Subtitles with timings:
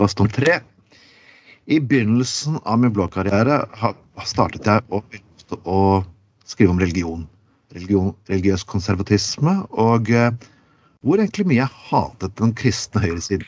[0.00, 0.60] podkast nummer tre.
[1.68, 3.58] I begynnelsen av min bloggkarriere
[4.24, 5.02] startet jeg å,
[5.68, 5.80] å
[6.48, 7.26] skrive om religion.
[7.76, 8.14] religion.
[8.30, 10.32] Religiøs konservatisme, og eh,
[11.04, 13.44] hvor egentlig mye jeg hatet den kristne høyresiden.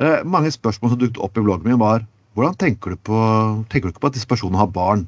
[0.00, 3.18] Eh, mange spørsmål som dukket opp i bloggen min, var hvordan tenker du, på,
[3.68, 5.04] tenker du ikke på at disse personene har barn?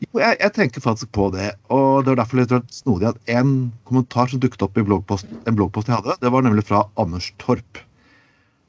[0.00, 1.52] Jo, jeg, jeg, tenker faktisk på det.
[1.70, 5.60] Og det var derfor litt snodig at en kommentar som dukket opp i bloggpost, en
[5.60, 7.84] bloggpost jeg hadde, det var nemlig fra Anders Torp.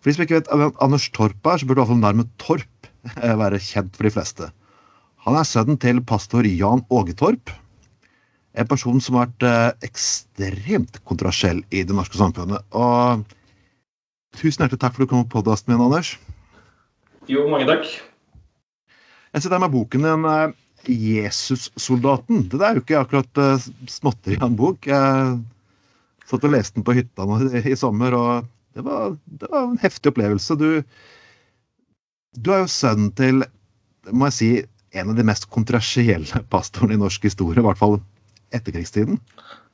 [0.01, 2.29] For de som ikke vet hvem Anders Torp er, så burde i hvert fall navnet
[2.41, 2.87] Torp
[3.21, 4.47] eh, være kjent for de fleste.
[5.27, 7.51] Han er sønnen til pastor Jan Åge Torp.
[8.57, 12.65] En person som har vært eh, ekstremt kontrasjell i det norske samfunnet.
[12.73, 13.21] Og
[14.39, 16.15] tusen hjertelig takk for at du kom på podkasten min, Anders.
[17.29, 17.85] Jo, mange takk.
[19.31, 20.57] Jeg sitter her med boken din.
[20.81, 22.47] 'Jesussoldaten'.
[22.49, 24.87] Det er jo ikke akkurat småtteri av en bok.
[24.89, 25.35] Jeg
[26.25, 27.27] satt og leste den på hytta
[27.61, 30.55] i sommer, og det var, det var, en heftig opplevelse.
[30.59, 30.83] Du,
[32.37, 33.43] du er jo sønnen til,
[34.11, 34.51] må jeg si,
[34.91, 37.99] en av de mest kontroversielle pastorene i norsk historie, i hvert fall
[38.55, 39.19] etterkrigstiden.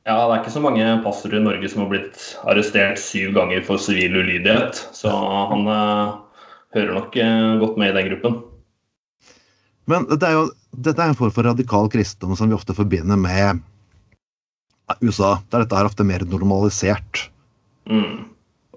[0.06, 3.64] Ja, det er ikke så mange pastorer i Norge som har blitt arrestert syv ganger
[3.66, 5.10] for sivil ulydighet, så
[5.50, 6.14] han eh,
[6.78, 8.38] hører nok eh, godt med i den gruppen.
[9.88, 10.46] Men dette er jo
[10.76, 13.62] dette er en form for radikal kristendom som vi ofte forbinder med
[15.04, 17.28] USA, der dette er ofte mer normalisert.
[17.88, 18.28] Mm.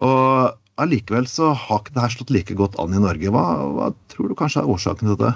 [0.02, 3.32] Og allikevel så har ikke det her slått like godt an i Norge.
[3.34, 3.46] Hva,
[3.78, 5.32] hva tror du kanskje er årsaken til det?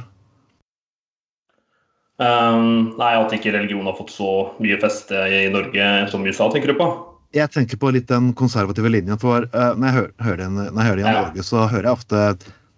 [2.15, 4.29] Um, nei, At ikke religion har fått så
[4.63, 6.87] mye feste i Norge som USA, tenker du på?
[7.35, 9.19] Jeg tenker på litt den konservative linjen.
[9.19, 11.09] For uh, når, jeg hører, hører en, når jeg hører i.
[11.09, 12.27] Norge, så hører jeg ofte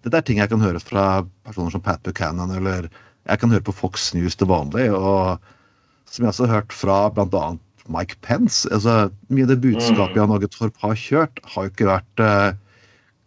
[0.06, 1.04] Dette er ting jeg kan høre fra
[1.46, 2.86] personer som Pat Buchanan eller
[3.28, 5.42] jeg kan høre på Fox News til vanlig, og
[6.08, 7.42] som jeg også har hørt fra bl.a.
[7.92, 8.68] Mike Pence.
[8.72, 10.16] altså Mye av det budskapet.
[10.18, 12.50] Jan Åge Torp har kjørt, har jo ikke vært eh,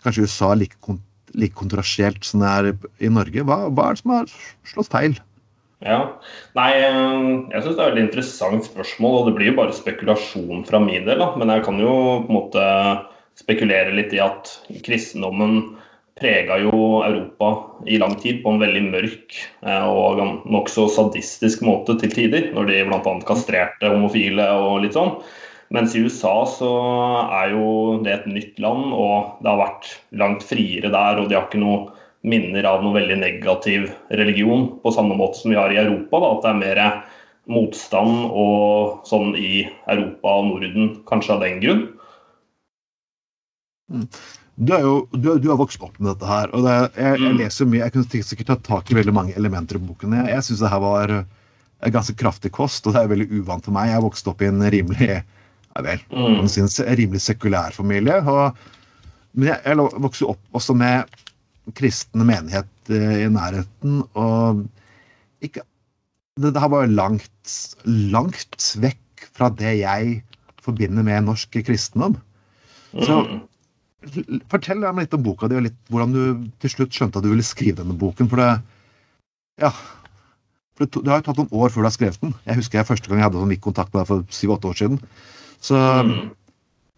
[0.05, 1.03] kanskje USA like, kont
[1.37, 3.43] like kontrasielt som det er i Norge.
[3.47, 4.33] Hva, hva, er det som har
[4.67, 5.19] slått feil?
[5.81, 6.01] Ja,
[6.57, 9.77] nei, eh, Jeg syns det er et veldig interessant spørsmål, og det blir jo bare
[9.77, 11.23] spekulasjon fra min del.
[11.23, 11.31] Da.
[11.39, 11.93] Men jeg kan jo
[12.25, 12.65] på en måte
[13.39, 14.51] spekulere litt i at
[14.85, 15.77] kristendommen
[16.21, 16.71] prega jo
[17.01, 17.51] Europa
[17.89, 22.69] i lang tid på en veldig mørk eh, og nokså sadistisk måte til tider, når
[22.69, 23.15] de bl.a.
[23.27, 25.15] kastrerte homofile og litt sånn.
[25.71, 26.69] Mens i USA så
[27.31, 27.67] er jo
[28.03, 31.21] det et nytt land, og det har vært langt friere der.
[31.21, 31.93] Og de har ikke noe
[32.27, 36.19] minner av noe veldig negativ religion, på samme måte som vi har i Europa.
[36.19, 36.83] Da, at det er mer
[37.51, 41.87] motstand og sånn i Europa og Norden, kanskje av den grunn.
[44.61, 46.51] Du, jo, du, du, har vokst opp med dette her.
[46.53, 47.37] og det, jeg, jeg, mm.
[47.39, 50.13] leser mye, jeg kunne sikkert tatt tak i veldig mange elementer i boken.
[50.19, 53.65] Jeg, jeg syns det her var en ganske kraftig kost, og det er veldig uvant
[53.65, 53.89] for meg.
[53.89, 55.09] Jeg har vokst opp i en rimelig
[55.71, 56.45] ja vel, mm.
[56.45, 58.19] en rimelig sekulær familie.
[58.27, 58.57] Og,
[59.33, 61.21] men jeg, jeg vokste opp også med
[61.77, 64.01] kristne menighet eh, i nærheten.
[64.19, 64.65] Og
[65.45, 65.63] ikke,
[66.37, 67.55] det, det her var langt,
[67.85, 70.19] langt vekk fra det jeg
[70.61, 72.19] forbinder med norsk kristendom.
[72.91, 73.39] Så mm.
[74.49, 76.21] Fortell meg litt om boka di, og litt hvordan du
[76.63, 78.29] til slutt skjønte at du ville skrive denne boken.
[78.31, 78.51] For det
[79.61, 79.69] ja,
[80.77, 82.33] for det, det har jo tatt noen år før du har skrevet den.
[82.47, 85.01] Jeg husker jeg første gang jeg hadde sånn kontakt med deg for syv-åtte år siden.
[85.61, 86.15] Så mm.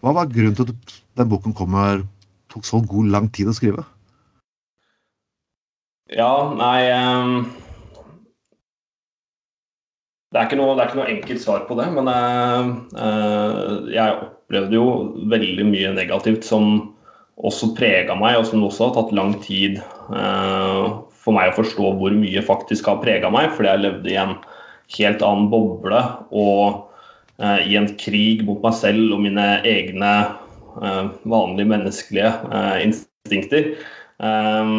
[0.03, 2.05] hva var grunnen til at den boken kommer,
[2.53, 3.83] tok så god lang tid å skrive?
[6.13, 7.47] Ja, nei um,
[10.33, 11.89] det, er noe, det, er ikke noe, enkelt svar på det.
[11.95, 14.89] Men uh, uh, jeg opplevde jo
[15.31, 16.93] veldig mye negativt som
[17.41, 21.93] også prega meg, og som også har tatt lang tid eh, for meg å forstå
[21.97, 24.35] hvor mye faktisk har prega meg, fordi jeg levde i en
[24.93, 26.93] helt annen boble og
[27.41, 33.73] eh, i en krig mot meg selv og mine egne eh, vanlige menneskelige eh, instinkter.
[34.21, 34.73] Eh,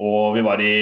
[0.00, 0.76] og vi var i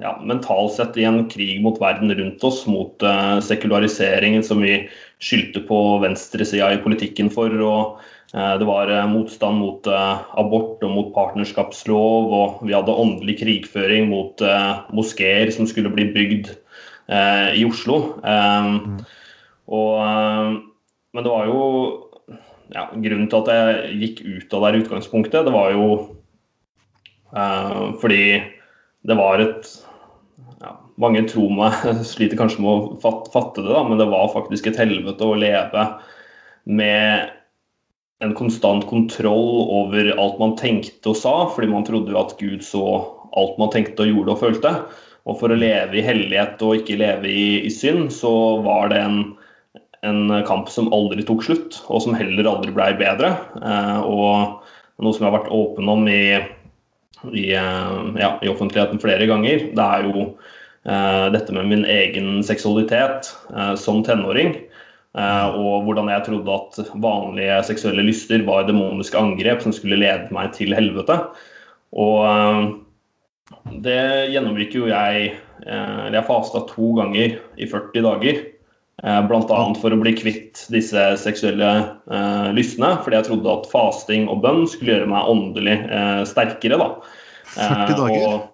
[0.00, 4.78] ja, mentalt sett i en krig mot verden rundt oss, mot uh, sekulariseringen som vi
[5.22, 7.54] skyldte på venstresida i politikken for.
[7.62, 8.02] og
[8.32, 13.38] Eh, det var eh, motstand mot eh, abort og mot partnerskapslov, og vi hadde åndelig
[13.42, 14.40] krigføring mot
[14.96, 16.54] moskeer som skulle bli bygd
[17.12, 17.96] i Oslo.
[19.72, 19.96] Og,
[21.12, 21.64] men det var jo
[22.72, 25.88] ja, Grunnen til at jeg gikk ut av det utgangspunktet, det var jo
[28.00, 28.22] fordi
[29.10, 29.68] det var et
[31.00, 34.80] Mange tror meg sliter kanskje med å fatte, det, da, men det var faktisk et
[34.80, 35.86] helvete å leve
[36.68, 37.30] med
[38.22, 42.62] en konstant kontroll over alt man tenkte og sa, fordi man trodde jo at Gud
[42.66, 42.84] så
[43.38, 44.74] alt man tenkte og gjorde og følte.
[45.26, 48.30] Og for å leve i hellighet og ikke leve i, i synd, så
[48.62, 49.18] var det en,
[50.06, 53.32] en, kamp som aldri tok slutt, og som heller aldri blei bedre.
[53.58, 56.24] Eh, og noe som jeg har vært åpen om i
[57.30, 59.68] i, ja, i offentligheten flere ganger.
[59.76, 60.26] Det er jo
[60.82, 64.56] dette med min egen seksualitet uh, som tenåring.
[65.14, 70.32] Uh, og hvordan jeg trodde at vanlige seksuelle lyster var demoniske angrep som skulle lede
[70.34, 71.20] meg til helvete.
[71.92, 72.72] Og
[73.84, 78.40] det gjennomgikk jo jeg jeg fasta to ganger i 40 dager.
[79.02, 79.60] Eh, Bl.a.
[79.80, 81.70] for å bli kvitt disse seksuelle
[82.12, 82.94] eh, lystene.
[83.02, 86.78] Fordi jeg trodde at fasting og bønn skulle gjøre meg åndelig eh, sterkere.
[86.78, 86.90] da.
[87.56, 88.28] 40 dager?
[88.28, 88.46] Og,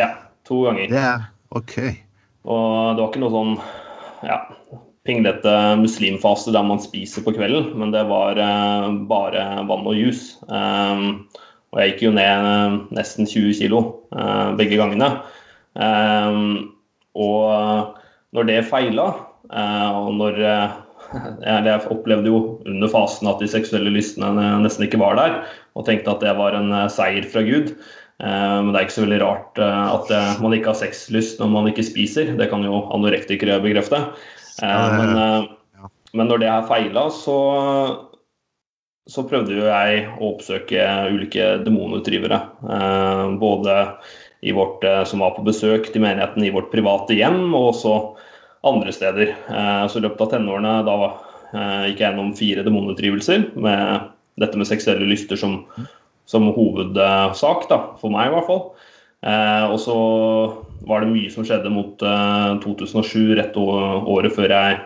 [0.00, 0.10] ja,
[0.48, 0.90] to ganger.
[0.90, 1.76] Det er ok.
[2.44, 3.54] Og det var ikke noe sånn
[4.26, 4.38] ja,
[5.08, 10.38] pinglete muslimfase der man spiser på kvelden, men det var eh, bare vann og juice.
[10.48, 11.24] Um,
[11.74, 13.78] og jeg gikk jo ned nesten 20 kg
[14.14, 15.10] uh, begge gangene.
[15.74, 16.74] Um,
[17.18, 17.96] og
[18.34, 19.08] når det feila,
[19.52, 20.76] Eh, og når eh,
[21.68, 25.36] jeg opplevde jo under fasen at de seksuelle lystene nesten ikke var der,
[25.76, 27.74] og tenkte at det var en eh, seier fra Gud.
[28.22, 31.82] Men det er ikke så veldig rart at man ikke har sexlyst når man ikke
[31.86, 32.28] spiser.
[32.38, 33.98] Det kan jo anorektikere bekrefte.
[34.62, 35.48] Men,
[36.14, 37.34] men når det her feila, så,
[39.10, 42.38] så prøvde jo jeg å oppsøke ulike demonutdrivere.
[43.42, 43.80] Både
[44.46, 47.96] i vårt, som var på besøk til menigheten i vårt private hjem, og også
[48.64, 49.34] andre steder.
[49.48, 54.58] Eh, så i løpet av tenårene da eh, gikk jeg gjennom fire demonutdrivelser med dette
[54.58, 55.60] med seksuelle lyster som,
[56.28, 58.62] som hovedsak, da, for meg i hvert fall.
[59.24, 59.96] Eh, og så
[60.88, 62.00] var det mye som skjedde mot
[62.64, 64.80] 2007, rett året før jeg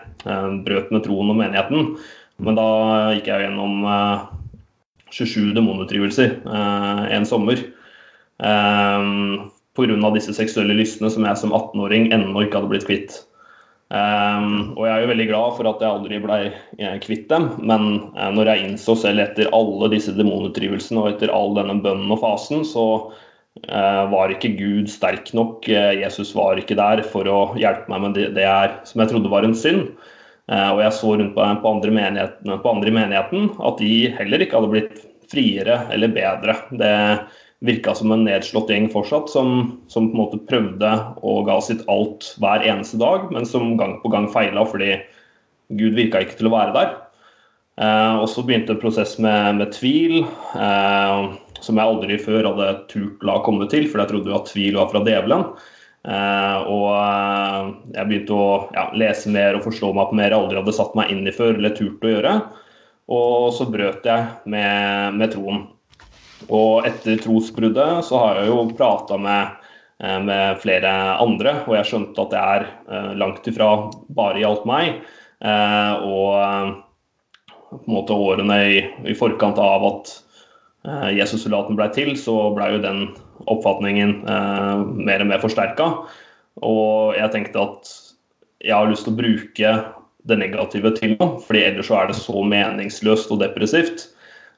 [0.67, 1.94] brøt med troen og menigheten.
[2.38, 2.69] Men da
[3.17, 3.81] gikk jeg gjennom
[5.11, 7.64] 27 demonutdrivelser en sommer.
[8.38, 10.11] Pga.
[10.14, 13.19] disse seksuelle lystene som jeg som 18-åring ennå ikke hadde blitt kvitt.
[13.88, 16.35] Um, og jeg er jo veldig glad for at jeg aldri ble
[16.76, 17.87] eh, kvitt dem, men
[18.19, 22.20] uh, når jeg innså selv etter alle disse demonutdrivelsene og etter all denne bønnen og
[22.20, 25.64] fasen, så uh, var ikke Gud sterk nok.
[25.73, 29.14] Uh, Jesus var ikke der for å hjelpe meg med det, det er, som jeg
[29.14, 29.88] trodde var en synd.
[30.49, 32.29] og jeg så rundt på, på, andre
[32.62, 36.55] på andre i menigheten at de heller ikke hadde blitt friere eller bedre.
[36.76, 36.93] Det
[37.64, 40.93] virka som en nedslått gjeng fortsatt, som, som, på en måte prøvde
[41.26, 44.94] og ga sitt alt hver eneste dag, men som gang på gang feila fordi
[45.78, 46.93] Gud virka ikke til å være der.
[47.82, 50.22] Eh, og så begynte en prosess med, med tvil,
[50.55, 51.25] eh,
[51.58, 54.78] som jeg aldri før hadde turt la komme til, for jeg trodde jo at tvil
[54.78, 55.44] var fra djevelen.
[56.08, 60.40] Eh, og eh, jeg begynte å ja, lese mer og forstå meg på mer jeg
[60.40, 62.37] aldri hadde satt meg inn i før eller turt å gjøre.
[63.19, 65.66] Og så brøt jeg med, med troen.
[66.46, 69.56] Og etter trosbruddet så har jeg jo prata med,
[70.02, 73.73] eh, med, flere andre, og jeg skjønte at det er eh, langt ifra
[74.14, 75.02] bare gjaldt meg.
[75.43, 76.79] Eh, og
[77.69, 78.81] på en måte årene i,
[79.11, 80.17] i forkant av at
[81.12, 83.00] Jesus-soldaten ble til, så ble jo den
[83.50, 85.88] oppfatningen mer og mer forsterka.
[86.64, 87.90] Og jeg tenkte at
[88.64, 89.73] jeg har lyst til å bruke
[90.31, 94.06] det negative til noe, fordi ellers så er det så meningsløst og depressivt.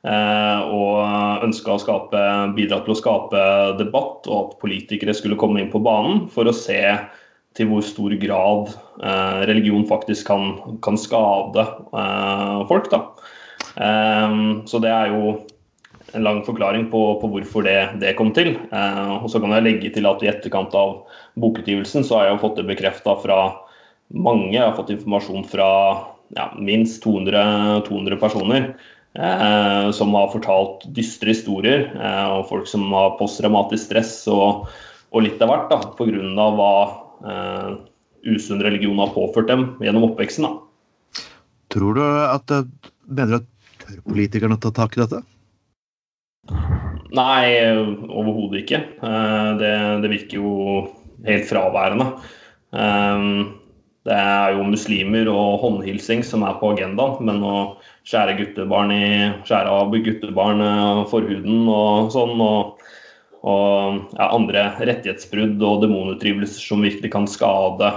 [0.01, 2.21] Eh, og ønska å skape,
[2.57, 3.41] bidra til å skape
[3.77, 6.81] debatt, og at politikere skulle komme inn på banen for å se
[7.59, 8.71] til hvor stor grad
[9.03, 10.55] eh, religion faktisk kan,
[10.85, 12.91] kan skade eh, folk.
[12.93, 13.05] Da.
[14.67, 15.35] Så det er jo
[16.17, 18.51] en lang forklaring på, på hvorfor det, det, kom til.
[18.73, 20.97] og Så kan jeg legge til at i etterkant av
[21.39, 23.39] bokutgivelsen så har jeg jo fått det bekrefta fra
[24.11, 24.57] mange.
[24.57, 25.69] Jeg har fått informasjon fra
[26.35, 27.45] ja, minst 200,
[27.87, 28.67] 200 personer
[29.13, 31.89] som har fortalt dystre historier.
[31.97, 34.69] Eh, og folk som har posttraumatisk stress og,
[35.11, 36.47] og, litt av hvert pga.
[36.55, 36.75] hva
[37.27, 37.71] eh,
[38.31, 40.47] usunn religion har påført dem gjennom oppveksten.
[40.47, 41.25] Da.
[41.75, 42.57] Tror du at
[43.11, 43.47] Mener du at
[43.83, 45.19] tør politikerne tar ta tak i dette?
[47.11, 47.59] Nei,
[48.07, 48.79] overhodet ikke.
[49.03, 49.73] Eh, det,
[50.05, 50.53] det, virker jo
[51.27, 52.07] helt fraværende.
[52.71, 53.25] Eh,
[54.09, 57.57] det er jo muslimer og håndhilsing som er på agendaen, men å
[58.11, 59.05] skjære guttebarn i
[59.47, 62.37] skjære av guttebarn eh, forhuden og sånn.
[62.43, 62.83] og,
[63.41, 67.89] og ja, andre rettighetsbrudd og demonutdrivelser som virkelig kan skade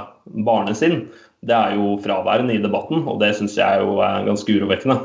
[0.48, 1.02] barnet sin,
[1.44, 5.02] det er jo fraværende i debatten, og det syns jeg jo er ganske urovekkende.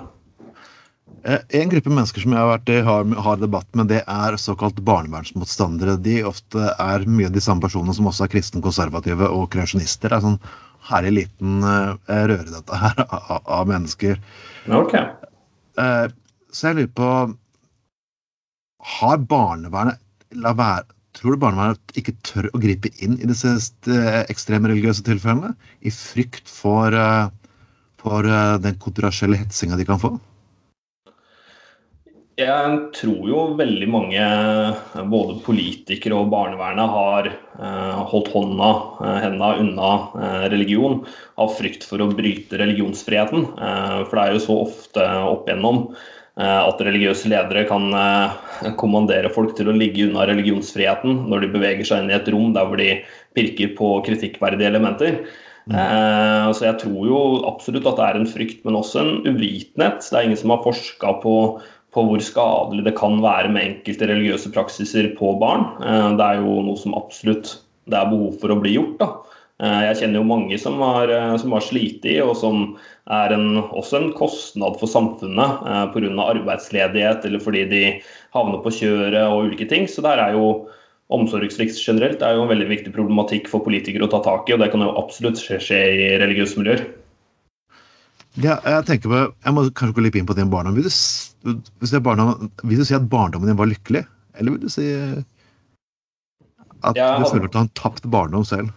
[1.26, 4.78] Eh, en gruppe mennesker som jeg har vært i har, debatt med, det er såkalt
[4.86, 5.98] barnevernsmotstandere.
[6.04, 10.12] De ofte er mye av de samme personene som også er kristne konservative og kreasjonister.
[10.12, 10.38] Det er sånn
[10.88, 13.02] herlig liten uh, røre, dette her,
[13.42, 14.20] av mennesker.
[14.68, 15.04] Okay.
[15.78, 16.06] Uh,
[16.52, 17.10] så jeg lurer på
[18.98, 20.00] Har barnevernet
[20.36, 23.50] la være Tror du barnevernet ikke tør å gripe inn i disse
[23.90, 25.50] eh, ekstreme religiøse tilfellene?
[25.82, 27.32] I frykt for, uh,
[27.98, 28.28] for
[28.62, 30.12] den kontroversielle hetsinga de kan få?
[32.38, 34.26] Jeg tror jo veldig mange,
[35.10, 37.28] både politikere og barnevernet, har
[37.58, 38.68] uh, holdt hånda,
[39.00, 41.00] uh, hendene unna uh, religion
[41.42, 43.48] av frykt for å bryte religionsfriheten.
[43.58, 45.88] for det er jo så ofte opp igjennom
[46.38, 47.88] at religiøse ledere kan
[48.78, 52.52] kommandere folk til å ligge unna religionsfriheten når de beveger seg inn i et rom
[52.54, 52.92] der hvor de
[53.34, 55.16] pirker på kritikkverdige elementer.
[55.66, 55.74] Mm.
[56.54, 57.18] Så jeg tror jo
[57.50, 59.98] absolutt at det er en frykt, men også en uvitenhet.
[60.06, 61.34] Det er ingen som har forska på
[61.98, 65.66] på hvor skadelig det kan være med enkelte religiøse praksiser på barn.
[65.82, 68.96] Eh, det er jo noe som absolutt det er behov for å bli gjort.
[69.02, 69.08] da.
[69.58, 72.76] Eh, jeg kjenner jo mange som har, eh, som har slitt i, og som
[73.10, 76.12] er en, også en kostnad for samfunnet eh, pga.
[76.28, 77.84] arbeidsledighet eller fordi de
[78.36, 79.88] havner på kjøret og ulike ting.
[79.90, 80.68] Så der er jo
[81.10, 84.62] omsorgssvikt generelt er jo en veldig viktig problematikk for politikere å ta tak i, og
[84.62, 86.84] det kan jo absolutt skje, skje i religiøse miljøer.
[88.38, 90.76] Ja, jeg tenker på, jeg må kanskje gå litt inn på din barndom.
[90.78, 94.04] Vil du, hvis barndom, vil du si at barndommen din var lykkelig,
[94.38, 94.86] eller vil du si
[96.86, 98.70] at ja, du føler at du har en tapt barndom selv?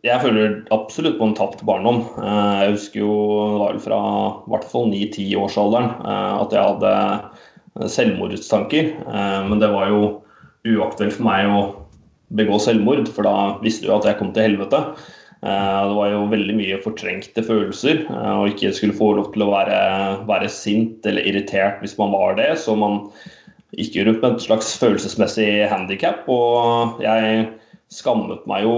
[0.00, 2.00] Jeg føler absolutt på en tapt barndom.
[2.16, 3.12] Eh, jeg husker jo
[3.52, 4.00] det var fra
[4.38, 8.90] i hvert fall 9-10-årsalderen eh, at jeg hadde selvmordstanker.
[9.04, 10.00] Eh, men det var jo
[10.70, 11.60] uaktuelt for meg å
[12.36, 14.80] begå selvmord, for da visste du at jeg kom til helvete.
[15.40, 19.46] Eh, det var jo veldig mye fortrengte følelser, eh, og ikke skulle få lov til
[19.46, 19.78] å være,
[20.28, 22.50] være sint eller irritert hvis man var det.
[22.60, 23.06] Så man
[23.76, 27.46] gikk jo rundt med et slags følelsesmessig handikap, og jeg
[27.90, 28.76] skammet meg jo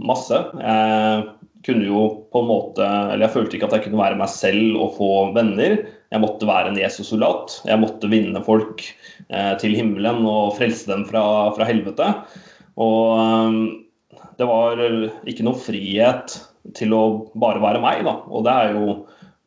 [0.00, 0.40] masse.
[0.56, 1.28] Jeg
[1.66, 2.02] kunne jo
[2.32, 5.10] på en måte Eller jeg følte ikke at jeg kunne være meg selv og få
[5.36, 5.76] venner.
[6.10, 7.60] Jeg måtte være en Jesus-soldat.
[7.68, 8.82] Jeg måtte vinne folk
[9.28, 11.22] eh, til himmelen og frelse dem fra,
[11.54, 12.08] fra helvete.
[12.80, 13.68] Og
[14.40, 14.80] det var
[15.28, 16.38] ikke noe frihet
[16.76, 17.02] til å
[17.40, 18.16] bare være meg, da.
[18.28, 18.94] Og det er jo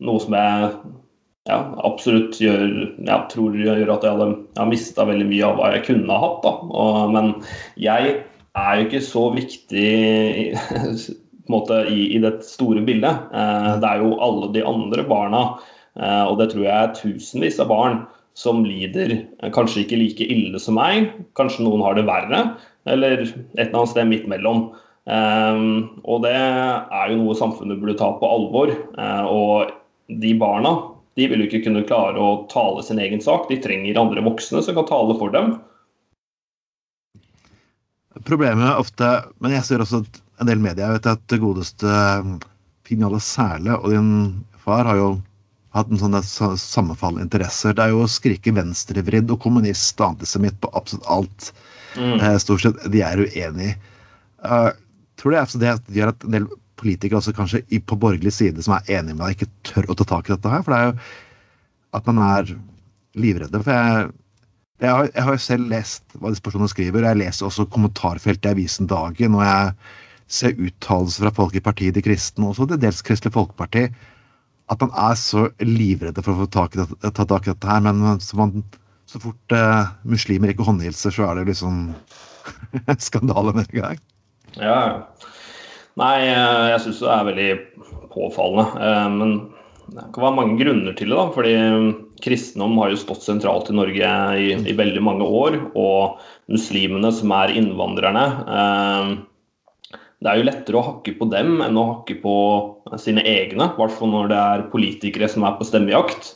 [0.04, 0.70] noe som jeg
[1.50, 2.70] ja, absolutt gjør
[3.04, 6.22] Jeg tror gjør at jeg hadde jeg mista veldig mye av hva jeg kunne ha
[6.24, 6.40] hatt.
[6.46, 6.54] Da.
[6.72, 7.34] Og, men
[7.82, 8.16] jeg
[8.54, 9.92] er jo ikke så viktig
[11.44, 13.30] en måte, i, i det store bildet.
[13.36, 15.46] Eh, det er jo alle de andre barna,
[16.00, 18.04] eh, og det tror jeg er tusenvis av barn,
[18.40, 21.12] som lider eh, kanskje ikke like ille som meg.
[21.40, 22.46] Kanskje noen har det verre,
[22.90, 24.72] eller et eller annet sted midt mellom.
[25.04, 28.72] Um, og det er jo noe samfunnet burde ta på alvor.
[28.96, 29.74] Uh, og
[30.24, 30.76] de barna
[31.18, 33.46] de vil jo ikke kunne klare å tale sin egen sak.
[33.50, 35.56] De trenger andre voksne som kan tale for dem.
[38.24, 39.08] Problemet er ofte
[39.42, 40.04] Men jeg ser også
[40.42, 40.96] en del medier.
[40.96, 41.92] Vet at det godeste
[42.88, 44.10] Finale Sæle og din
[44.64, 45.12] far har jo
[45.74, 46.18] hatt en sånn
[46.60, 47.74] sammenfallende interesser.
[47.74, 51.50] Det er jo å skrike venstrevridd og kommunist og antisemitt på absolutt alt.
[51.98, 52.18] Mm.
[52.20, 53.78] Eh, stort sett de er uenige.
[54.44, 54.72] Uh,
[55.20, 56.48] tror det, altså det gjør at en del
[56.80, 60.08] politikere også kanskje på borgerlig side som er enige med deg, ikke tør å ta
[60.10, 60.66] tak i dette her.
[60.66, 60.98] For det er jo
[61.94, 62.54] at man er
[63.20, 63.62] livredde.
[63.62, 64.08] For jeg,
[64.82, 67.04] jeg, har, jeg har jo selv lest hva disse personene skriver.
[67.04, 69.38] og Jeg leser også kommentarfeltet i avisen Dagen.
[69.38, 69.76] Og jeg
[70.34, 73.88] ser uttalelser fra folk i partiet De kristne, også til dels Kristelig Folkeparti,
[74.72, 76.78] at man er så livredde for å ta tak
[77.46, 77.84] i dette her.
[77.86, 78.64] Men som man,
[79.14, 81.92] så fort eh, muslimer ikke håndhilser, så er det liksom
[83.08, 84.00] skandale med en gang.
[84.58, 84.80] Ja.
[86.02, 87.52] Nei, eh, jeg syns det er veldig
[88.14, 88.66] påfallende.
[88.82, 89.36] Eh, men
[89.94, 91.20] det kan være mange grunner til det.
[91.20, 91.54] da, fordi
[92.24, 95.60] Kristendom har jo stått sentralt i Norge i, i veldig mange år.
[95.78, 98.26] Og muslimene, som er innvandrerne
[98.58, 99.14] eh,
[100.24, 102.36] Det er jo lettere å hakke på dem enn å hakke på
[102.98, 103.70] sine egne.
[103.70, 106.34] I hvert fall når det er politikere som er på stemmejakt.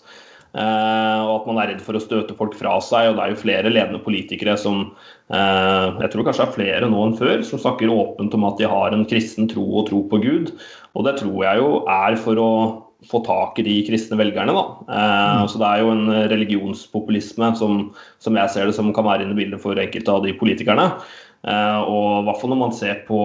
[0.56, 3.10] Uh, og at man er redd for å støte folk fra seg.
[3.10, 4.88] og Det er jo flere ledende politikere som
[5.34, 8.70] uh, jeg tror kanskje er flere nå enn før, som snakker åpent om at de
[8.72, 10.54] har en kristen tro og tro på Gud.
[10.98, 12.52] Og det tror jeg jo er for å
[13.08, 14.56] få tak i de kristne velgerne.
[14.56, 14.66] da.
[14.88, 15.52] Uh, mm.
[15.52, 17.84] Så det er jo en religionspopulisme som,
[18.24, 20.90] som, jeg ser det som kan være inne i bildet for enkelte av de politikerne.
[21.48, 23.20] og i hvert fall når man ser på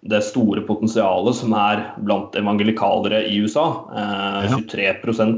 [0.00, 3.66] det store potensialet som er blant evangelikalere i USA.
[3.92, 4.94] Eh, 23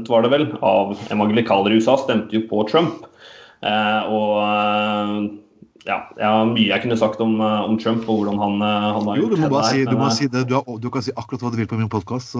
[0.07, 3.03] var det vel av evangelikalere i USA stemte jo på Trump.
[3.63, 5.17] Eh, og eh,
[5.83, 8.87] ja, jeg har mye jeg kunne sagt om, eh, om Trump og hvordan han, eh,
[8.97, 9.49] han har jo, gjort det.
[9.51, 10.45] Jo, si, du må si det.
[10.47, 12.37] Du, har, du, kan si akkurat hva du vil på min podkast.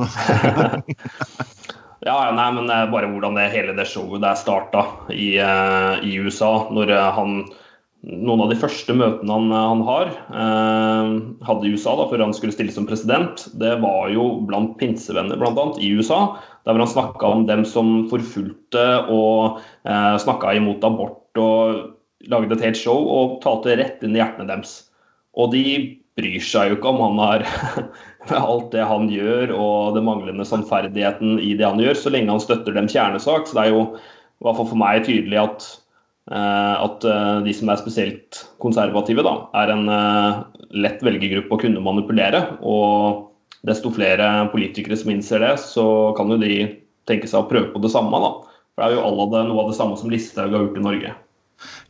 [2.08, 6.53] ja, nei, men bare hvordan det, hele det showet der starta i, i USA.
[6.72, 7.44] Når han
[8.04, 11.12] noen av de første møtene han, han har, eh,
[11.48, 15.40] hadde i USA da, før han skulle stille som president, det var jo blant pinsevenner
[15.40, 16.36] annet, i USA.
[16.66, 21.94] Der hvor han snakka om dem som forfulgte og eh, snakka imot abort og
[22.32, 24.82] lagde et helt show og talte rett inn i hjertene deres.
[25.40, 25.64] Og de
[26.20, 27.46] bryr seg jo ikke om han har
[28.30, 32.36] med alt det han gjør og den manglende sannferdigheten i det han gjør, så lenge
[32.36, 33.48] han støtter dem kjernesak.
[33.48, 35.68] Så det er jo i hvert fall for meg tydelig at,
[36.32, 37.03] at
[37.44, 39.89] de som er spesielt konservative, da, er en
[40.72, 42.39] lett velgergruppe å kunne manipulere.
[42.63, 43.25] Og
[43.68, 45.86] desto flere politikere som innser det, så
[46.18, 46.56] kan jo de
[47.10, 48.20] tenke seg å prøve på det samme.
[48.24, 48.32] da.
[48.74, 50.88] For Det er jo alle det, noe av det samme som Listhaug har gjort i
[50.88, 51.13] Norge.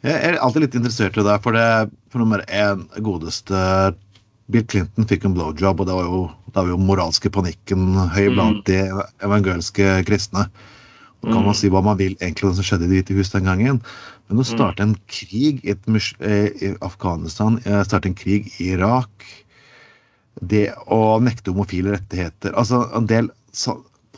[0.03, 1.67] Jeg er alltid litt interessert i det, for det
[2.11, 3.57] for nummer én godeste
[4.51, 6.21] Bill Clinton fikk en blowjob, og det var jo,
[6.51, 8.33] det var jo moralske panikken høy mm.
[8.35, 8.81] blant de
[9.23, 10.49] evangeliske kristne.
[11.23, 11.59] Og kan man mm.
[11.61, 13.79] si hva man vil egentlig om det som skjedde i Det hvite hus den gangen.
[14.31, 19.25] Men å starte en krig i, eh, i Afghanistan, eh, starte en krig i Irak
[20.41, 23.29] Det å nekte homofile rettigheter Altså en del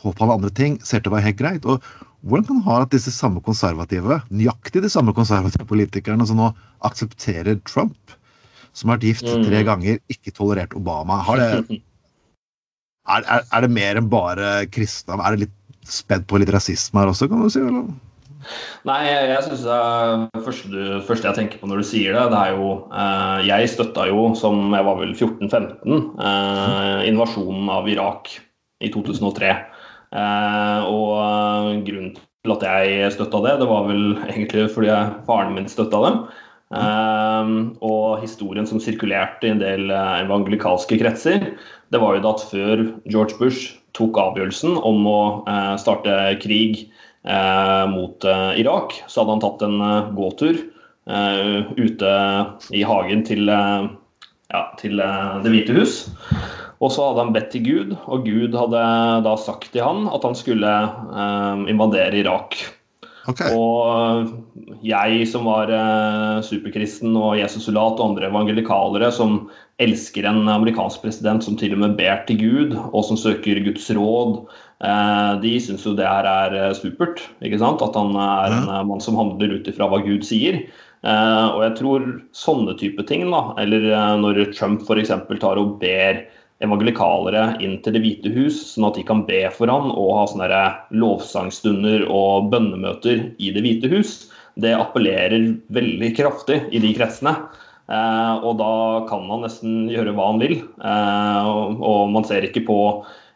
[0.00, 1.66] påfallende andre ting ser til å være helt greit.
[1.66, 1.82] Og
[2.26, 6.50] hvordan kan det ha at disse samme konservative, nøyaktig de samme konservative politikerne som nå
[6.86, 8.14] aksepterer Trump,
[8.72, 9.44] som har vært gift mm.
[9.46, 11.20] tre ganger, ikke tolerert Obama?
[11.38, 11.78] Det,
[13.14, 15.18] er, er, er, det mer enn bare kristne?
[15.20, 17.62] Er det litt spedd på litt rasisme her også, kan du si?
[17.62, 17.88] eller?
[18.86, 22.42] Nei, jeg, jeg synes det første, første, jeg tenker på når du sier det, det
[22.42, 28.30] er jo eh, Jeg støtta jo, som jeg var vel 14-15, eh, invasjonen av Irak
[28.84, 29.52] i 2003.
[30.16, 34.92] Eh, og eh, grunnen til at jeg støtta det, det var vel egentlig fordi
[35.28, 36.20] faren min støtta dem.
[36.76, 37.50] Eh,
[37.86, 41.50] og historien som sirkulerte i en del evangelikalske kretser,
[41.92, 45.20] det var jo da at før George Bush tok avgjørelsen om å
[45.80, 46.12] starte
[46.42, 46.82] krig
[47.90, 48.22] mot
[48.54, 49.80] Irak, så hadde han tatt en
[50.14, 50.60] gåtur
[51.74, 52.12] ute
[52.70, 55.02] i hagen til, ja, til
[55.42, 55.96] Det hvite hus.
[56.84, 58.82] Og så hadde han bedt til Gud, og Gud hadde
[59.24, 62.58] da sagt til han at han skulle eh, invadere Irak.
[63.26, 63.50] Okay.
[63.58, 69.46] Og jeg som var eh, superkristen og Jesusulat og andre evangelikalere som
[69.82, 73.88] elsker en amerikansk president som til og med ber til Gud, og som søker Guds
[73.98, 74.38] råd,
[74.86, 77.24] eh, de syns jo det her er eh, supert.
[77.42, 77.82] ikke sant?
[77.82, 80.62] At han er en mann som handler ut ifra hva Gud sier.
[81.06, 83.84] Og jeg tror sånne type ting, da, eller
[84.18, 85.12] når Trump f.eks.
[85.38, 86.24] tar og ber
[86.64, 90.24] evangelikalere inn til Det hvite hus, sånn at de kan be for han og ha
[90.30, 90.62] sånne
[90.96, 94.16] lovsangstunder og bønnemøter i Det hvite hus,
[94.56, 97.34] det appellerer veldig kraftig i de kretsene.
[97.92, 98.72] Eh, og da
[99.10, 100.56] kan han nesten gjøre hva han vil.
[100.80, 102.78] Eh, og, og, man ser ikke på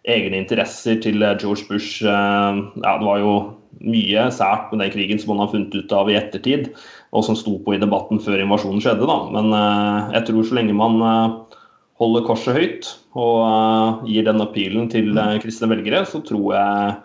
[0.08, 2.00] egne interesser til George Bush.
[2.00, 3.34] Eh, ja, det var jo
[3.80, 6.72] mye sært med den krigen som man har funnet ut av i ettertid,
[7.16, 9.06] og som sto på i debatten før invasjonen skjedde.
[9.08, 9.20] Da.
[9.36, 11.59] Men eh, jeg tror så lenge man eh,
[12.00, 16.96] holder korset høyt og uh, gir den appealen til uh, kristne velgere, så tror jeg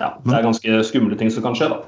[0.00, 1.70] ja, det er ganske skumle ting som kan skje.
[1.72, 1.80] da.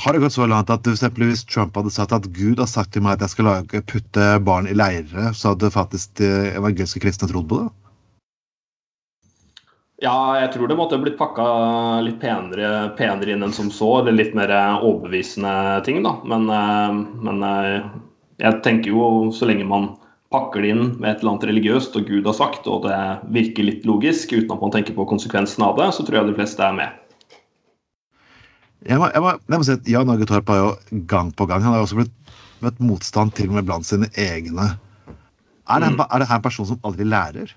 [0.00, 3.04] Har det gått så langt at hvis Trump hadde sagt at Gud har sagt til
[3.04, 7.28] meg at jeg skal lage, putte barn i leire, så hadde faktisk de evangeliske kristne
[7.30, 7.68] trodd på det?
[10.00, 11.44] Ja, jeg tror det måtte blitt pakka
[12.00, 13.98] litt penere, penere, inn enn som så.
[14.00, 14.48] Eller litt mer
[14.80, 15.52] overbevisende
[15.84, 16.14] ting, da.
[16.24, 16.48] Men,
[17.20, 17.44] men
[18.40, 19.02] jeg tenker jo
[19.36, 19.90] så lenge man
[20.30, 22.98] pakker det inn med et eller annet religiøst og Gud har sagt, og det
[23.34, 26.36] virker litt logisk uten at man tenker på konsekvensen av det, så tror jeg de
[26.38, 27.00] fleste er med.
[28.86, 31.44] Jeg må, jeg må, jeg må si at Jan Norge Torp har jo gang på
[31.44, 32.14] gang Han har jo også blitt
[32.64, 34.70] møtt motstand til og med blant sine egne.
[35.68, 36.00] Er det, mm.
[36.06, 37.52] er det her en person som aldri lærer?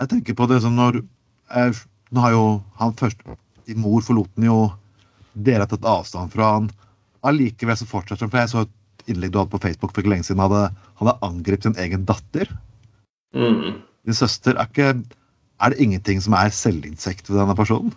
[0.00, 1.76] Jeg tenker på det som når jeg,
[2.10, 2.44] Nå har jo
[2.80, 3.20] han først
[3.68, 4.58] Din mor forlot han jo
[5.34, 6.70] Dere har tatt avstand fra han.
[7.22, 8.32] Allikevel så fortsetter han.
[8.32, 8.72] For jeg så et
[9.08, 10.68] innlegg du hadde på Facebook for ikke lenge siden, hadde,
[11.00, 12.50] hadde angrepet sin egen datter.
[13.36, 13.80] Mm.
[14.06, 14.56] Din søster.
[14.56, 14.94] Er, ikke,
[15.60, 17.92] er det ingenting som er selvinsekt ved denne personen?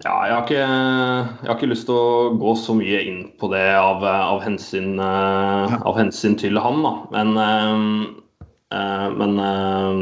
[0.00, 3.50] Ja, jeg har, ikke, jeg har, ikke, lyst til å gå så mye inn på
[3.52, 5.76] det av, av, hensyn, ja.
[5.76, 6.92] av hensyn, til han, da.
[7.12, 10.00] Men, øh, men øh,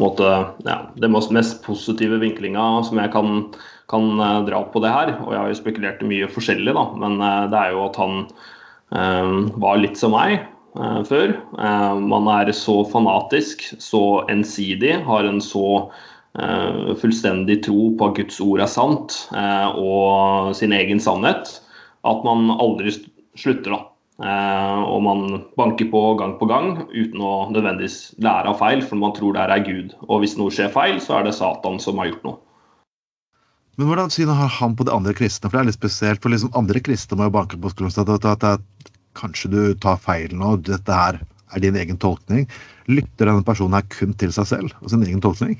[0.00, 0.30] måte,
[0.64, 3.44] ja, det mest positive vinklinga som jeg kan
[3.90, 5.14] kan eh, dra på det her.
[5.24, 6.88] Og jeg har jo spekulert i mye forskjellig, da.
[7.00, 10.50] Men eh, det er jo at han eh, var litt som meg
[11.06, 11.30] før.
[12.02, 15.86] man er så fanatisk, så ensidig, har en så
[16.98, 19.14] fullstendig tro på at Guds ord er sant
[19.78, 21.52] og sin egen sannhet,
[22.02, 22.90] at man aldri
[23.38, 24.34] slutter, da.
[24.82, 25.22] og man
[25.54, 29.46] banker på gang på gang uten å nødvendigvis lære av feil, for man tror det
[29.46, 29.94] er Gud.
[30.08, 32.43] Og hvis noe skjer feil, så er det Satan som har gjort noe.
[33.74, 35.48] Men hvordan syn har han på de andre kristne?
[35.48, 38.66] For det er litt spesielt, for liksom andre kristne må jo banke på skolen at,
[39.18, 41.20] kanskje du tar feil nå, dette her
[41.54, 42.48] er din egen tolkning.
[42.90, 45.56] Lytter denne personen her kun til seg selv og sin egen tolkning?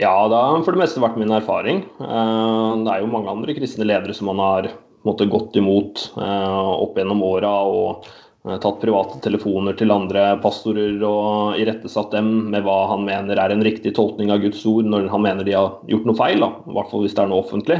[0.00, 1.82] Ja, det har for det meste vært min erfaring.
[2.00, 4.70] Eh, det er jo mange andre kristne ledere som man har
[5.04, 8.08] måtte, gått imot eh, opp gjennom åra og
[8.42, 13.62] tatt private telefoner til andre pastorer og irettesatt dem med hva han mener er en
[13.62, 16.48] riktig tolkning av Guds ord når han mener de har gjort noe feil, da.
[16.66, 17.78] i hvert fall hvis det er noe offentlig.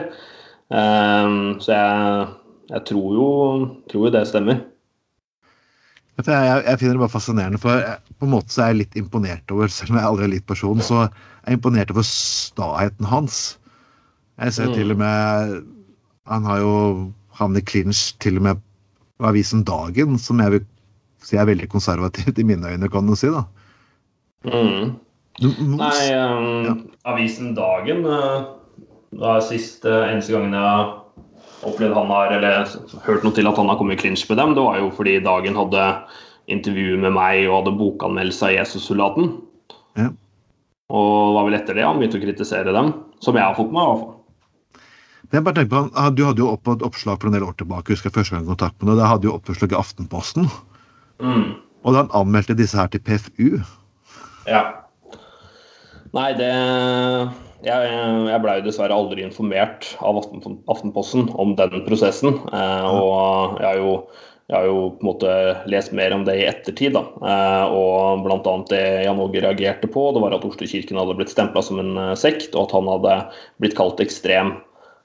[0.73, 2.29] Um, så jeg,
[2.71, 3.27] jeg tror, jo,
[3.91, 4.63] tror, jo, det stemmer.
[6.23, 7.83] Jeg, jeg, finner det bare fascinerende, for
[8.21, 10.47] på en måte så er jeg litt imponert over, selv om jeg aldri er litt
[10.47, 13.41] person, så er jeg imponert over staheten hans.
[14.39, 14.77] Jeg ser mm.
[14.79, 15.57] til og med
[16.31, 16.75] Han har jo
[17.37, 18.61] havnet i clinch til og med
[19.29, 20.65] avisen Dagen, som jeg vil
[21.23, 23.31] si er veldig konservativt i mine øyne, kan du si.
[23.31, 23.45] da.
[24.49, 24.97] Mm.
[25.79, 26.75] Nei, um, ja.
[27.09, 28.59] avisen Dagen uh,
[29.17, 30.99] var siste eneste gangen jeg har
[31.69, 32.75] opplevd han har, eller
[33.07, 35.21] hørt noe til at han har kommet i clinch med dem, det var jo fordi
[35.25, 35.87] Dagen hadde
[36.51, 39.37] intervju med meg og hadde bokanmeldelse av Jesus-soldaten.
[39.99, 40.09] Ja.
[40.93, 42.91] Og det var vel etter det han begynte å kritisere dem,
[43.23, 43.87] som jeg har fått med meg.
[43.87, 44.19] i hvert fall.
[45.33, 47.93] Jeg bare tenker på, Du hadde jo opp et oppslag for en del år tilbake.
[47.93, 50.51] husker jeg første gang kontakt med Da hadde jo oppslag i Aftenposten.
[51.23, 51.55] Mm.
[51.85, 53.63] Og han anmeldte disse her til PFU.
[54.47, 54.63] Ja.
[56.13, 56.53] Nei, det
[57.63, 57.91] Jeg,
[58.27, 62.35] jeg blei dessverre aldri informert av Aftenposten om den prosessen.
[62.53, 63.97] Eh, og jeg har jo
[64.51, 65.35] jeg har jo på en måte
[65.71, 66.93] lest mer om det i ettertid.
[66.93, 68.57] da, eh, og bl.a.
[68.69, 72.13] det Jan Åge reagerte på, det var at Oslo-kirken hadde blitt stempla som en eh,
[72.19, 73.15] sekt, og at han hadde
[73.63, 74.57] blitt kalt ekstrem.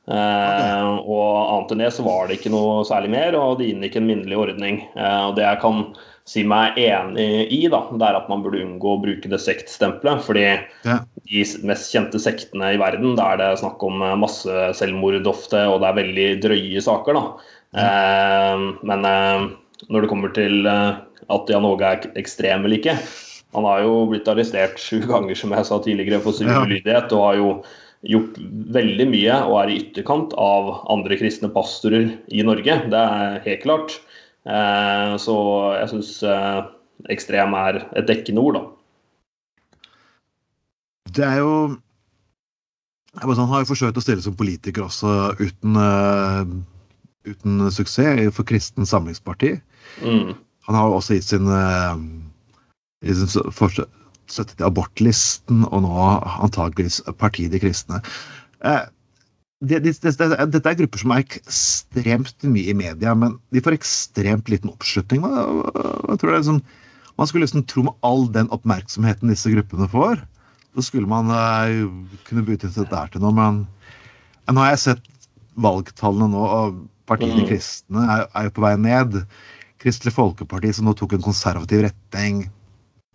[0.07, 3.97] Eh, og annet enn det så var det ikke noe særlig mer, og det inngikk
[3.99, 4.79] en minnelig ordning.
[4.95, 5.83] Eh, og det jeg kan
[6.27, 10.23] si meg enig i, da, det er at man burde unngå å bruke det sektstempelet.
[10.25, 10.97] fordi ja.
[11.27, 15.79] de mest kjente sektene i verden, da er det snakk om eh, masseselvmord ofte, og
[15.83, 17.19] det er veldig drøye saker.
[17.19, 17.53] da.
[17.77, 17.87] Ja.
[17.87, 19.47] Eh, men eh,
[19.87, 22.95] når det kommer til at Jan Åge er ekstrem eller ikke
[23.53, 27.13] Han har jo blitt arrestert sju ganger, som jeg sa tidligere, for sivil ulydighet.
[27.15, 27.51] og har jo
[28.05, 28.37] gjort
[28.73, 32.79] veldig mye og er i ytterkant av andre kristne pastorer i Norge.
[32.91, 33.97] Det er helt klart.
[34.47, 35.35] Eh, så
[35.79, 36.59] jeg syns eh,
[37.13, 38.63] ekstrem er et dekkende ord, da.
[41.17, 41.51] Det er jo
[43.17, 46.45] Han har jo forsøkt å stille som politiker også uten, uh,
[47.25, 49.55] uten suksess for Kristen Samlingsparti.
[50.05, 50.35] Mm.
[50.67, 51.49] Han har jo også gitt sin,
[53.01, 53.87] sin
[54.31, 55.95] støtte til abortlisten, og nå
[56.43, 58.01] antakeligvis Partiet de kristne.
[58.65, 58.85] Eh,
[59.65, 63.77] det, det, det, dette er grupper som er ekstremt mye i media, men de får
[63.79, 65.23] ekstremt liten oppslutning.
[65.25, 66.59] Jeg tror du,
[67.17, 70.21] man skulle liksom tro med all den oppmerksomheten disse gruppene får,
[70.77, 71.89] så skulle man uh,
[72.27, 73.33] kunne utnytte dette til noe.
[73.33, 75.09] Men uh, nå har jeg sett
[75.57, 77.47] valgtallene nå, og partiene mm.
[77.49, 79.23] kristne er, er jo på vei ned.
[79.81, 82.45] Kristelig Folkeparti, som nå tok en konservativ retning,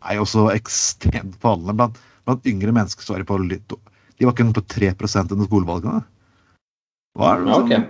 [0.02, 1.76] er jo også ekstremt fallende.
[1.78, 5.48] Blant, blant yngre mennesker så er de på litt De var ikke på 3 under
[5.48, 6.02] skolevalgene.
[7.18, 7.82] Hva, er det, liksom, okay.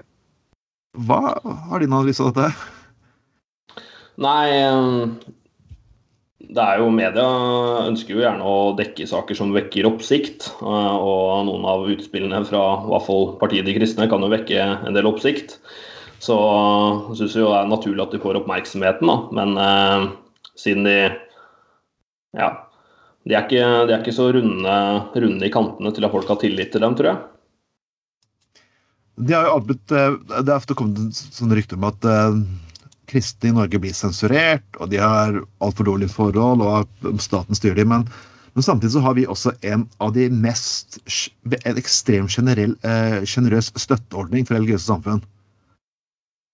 [1.07, 1.21] hva
[1.69, 3.83] har din analyse av dette?
[4.23, 5.15] Nei um,
[6.53, 7.27] det er jo Media
[7.87, 10.51] ønsker jo gjerne å dekke saker som vekker oppsikt.
[10.61, 14.67] Uh, og noen av utspillene fra i hvert fall partiet De kristne kan jo vekke
[14.83, 15.59] en del oppsikt.
[16.23, 16.37] Så
[17.19, 19.17] syns jo det er naturlig at de får oppmerksomheten, da.
[19.35, 20.05] Men eh,
[20.55, 20.97] siden de
[22.37, 22.51] ja.
[23.23, 24.79] De er ikke, de er ikke så runde,
[25.15, 27.21] runde, i kantene til at folk har tillit til dem, tror jeg.
[29.23, 32.41] De har jo blitt, eh, det er ofte kommet sånne rykter om at uh,
[33.13, 37.93] kristne i Norge blir sensurert, og de har altfor dårlige forhold, og staten styrer dem.
[37.93, 38.09] Men,
[38.57, 40.99] men, samtidig så har vi også en av de mest
[41.61, 45.23] en ekstremt sjenerøs eh, støtteordning for religiøse samfunn.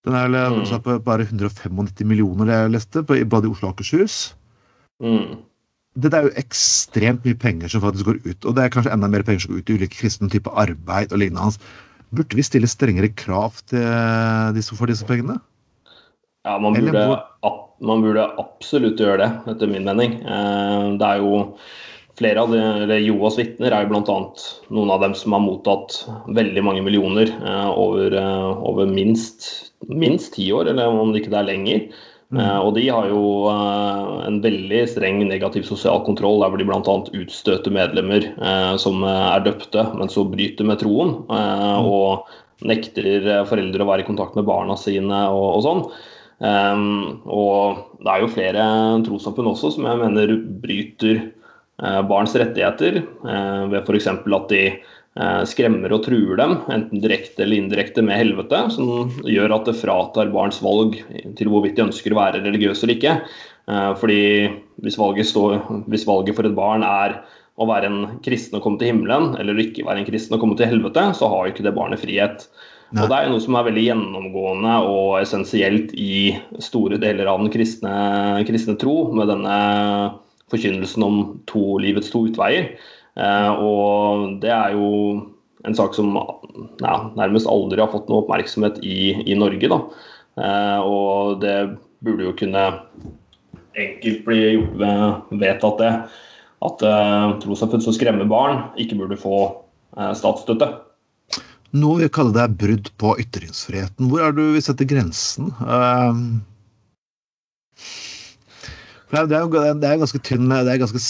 [0.04, 0.66] Den er mm.
[0.84, 4.34] på bare 195 millioner, det jeg leste, på, i Oslo og Akershus.
[5.00, 5.47] Mm
[5.98, 9.10] det er jo ekstremt mye penger som faktisk går ut, og det er kanskje enda
[9.10, 11.58] mer penger som går ut i ulike kristne typer arbeid og lignende.
[12.14, 13.84] Burde vi stille strengere krav til
[14.56, 15.40] disse for disse pengene?
[16.46, 17.18] Ja, man burde,
[17.84, 20.20] man burde, absolutt gjøre det, etter min mening.
[20.22, 21.42] Eh, det er jo
[22.18, 24.18] flere av de, eller Joas vitner er jo bl.a.
[24.74, 26.00] noen av dem som har mottatt
[26.34, 29.48] veldig mange millioner eh, over, eh, over minst,
[29.90, 31.84] minst ti år, eller om det ikke er lenger.
[32.28, 32.42] Mm.
[32.42, 36.66] Uh, og de har jo uh, en veldig streng negativ sosial kontroll, der hvor de
[36.68, 36.96] bl.a.
[37.22, 41.16] utstøter medlemmer uh, som er døpte, men så bryter med troen.
[41.30, 41.88] Mm.
[41.88, 45.82] Og nekter foreldre å være i kontakt med barna sine og, og sånn.
[46.38, 48.64] Um, og det er jo flere
[49.06, 51.24] trossamfunn også som jeg mener bryter
[52.10, 52.96] barns rettigheter,
[53.70, 54.08] ved f.eks.
[54.10, 54.97] at de Eh,
[55.50, 60.30] skremmer og truer dem, enten direkte eller indirekte, med helvete, som gjør at det fratar
[60.30, 60.94] barns valg
[61.38, 63.14] til hvorvidt de ønsker å være religiøse eller ikke.
[63.68, 64.22] Eh, fordi
[64.84, 65.58] hvis valget, står,
[65.92, 67.20] hvis valget for et barn er
[67.58, 70.56] å være en kristen og komme til himmelen, eller ikke være en kristen og komme
[70.58, 72.46] til helvete, så har jo ikke det barnet frihet.
[72.88, 73.02] Nei.
[73.02, 77.42] Og det er jo noe som er veldig gjennomgående og essensielt i store deler av
[77.42, 77.96] den kristne,
[78.48, 79.58] kristne tro, med denne
[80.48, 81.18] forkynnelsen om
[81.50, 82.70] to livets to utveier.
[83.18, 84.88] Eh, og det er jo
[85.66, 89.70] en sak som ja, nærmest aldri har fått noe oppmerksomhet i, i Norge.
[89.70, 89.80] Da.
[90.38, 91.56] Eh, og det
[92.04, 92.64] burde jo kunne
[93.78, 95.92] enkelt bli gjort vedtatt det.
[96.66, 99.36] At uh, trossamfunn som skremmer barn, ikke burde få
[100.18, 100.66] statsstøtte.
[101.78, 104.08] Noe vi kaller det brudd på ytringsfriheten.
[104.10, 105.52] Hvor er du vil sette grensen?
[105.62, 106.42] Uh,
[109.14, 111.00] det er jo det er ganske tynn Det er ganske,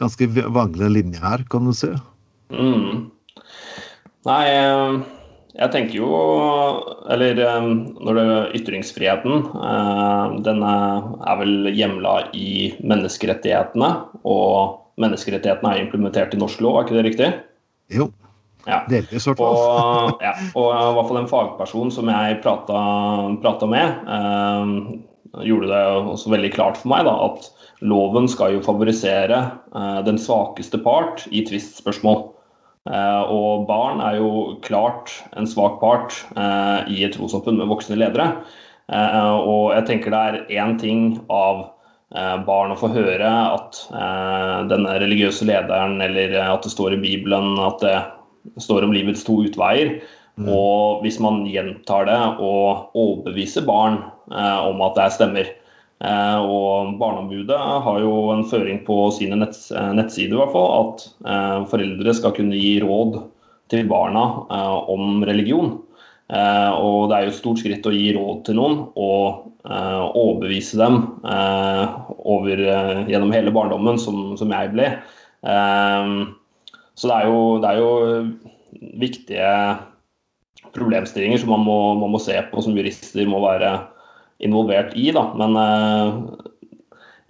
[0.00, 1.90] ganske vanglende linje her, kan du si.
[2.54, 3.10] Mm.
[4.24, 4.98] Nei, eh,
[5.54, 6.08] jeg tenker jo
[7.12, 7.68] Eller eh,
[8.04, 8.26] når det
[8.60, 13.90] ytringsfriheten eh, Den er vel hjemla i menneskerettighetene.
[14.24, 17.32] Og menneskerettighetene er implementert i norsk lov, er ikke det riktig?
[17.92, 18.08] Jo.
[18.64, 18.84] Ja.
[18.88, 20.14] Delvis, i hvert fall.
[20.24, 22.78] Ja, og i hvert fall en fagperson som jeg prata,
[23.42, 23.98] prata med,
[25.44, 25.82] gjorde det
[26.14, 27.50] også veldig klart for meg da, at
[27.84, 29.40] loven skal jo favorisere
[29.74, 32.22] eh, den svakeste part i tvistspørsmål.
[32.90, 37.98] Eh, og barn er jo klart en svak part eh, i et trossamfunn med voksne
[38.00, 38.32] ledere.
[38.92, 41.64] Eh, og jeg tenker det er én ting av
[42.16, 47.02] eh, barn å få høre at eh, denne religiøse lederen, eller at det står i
[47.04, 47.96] Bibelen at det
[48.60, 49.98] står om livets to utveier.
[50.34, 50.48] Mm.
[50.50, 54.00] Og hvis man gjentar det og overbeviser barn
[54.32, 55.52] eh, om at det stemmer.
[56.04, 61.06] Eh, og Barneombudet har jo en føring på sine eh, nettsider i hvert fall, at
[61.24, 63.22] eh, foreldre skal kunne gi råd
[63.72, 64.24] til barna
[64.92, 65.78] om religion.
[66.28, 70.98] Og det er jo et stort skritt å gi råd til noen og overbevise dem
[71.24, 72.60] over,
[73.08, 74.90] gjennom hele barndommen, som, som jeg ble.
[75.40, 77.90] så det er jo, det er jo
[79.00, 79.50] viktige
[80.76, 83.72] problemstillinger som man må, man må, se på, som jurister må være
[84.38, 85.10] involvert i.
[85.14, 85.28] Da.
[85.38, 86.34] Men uh,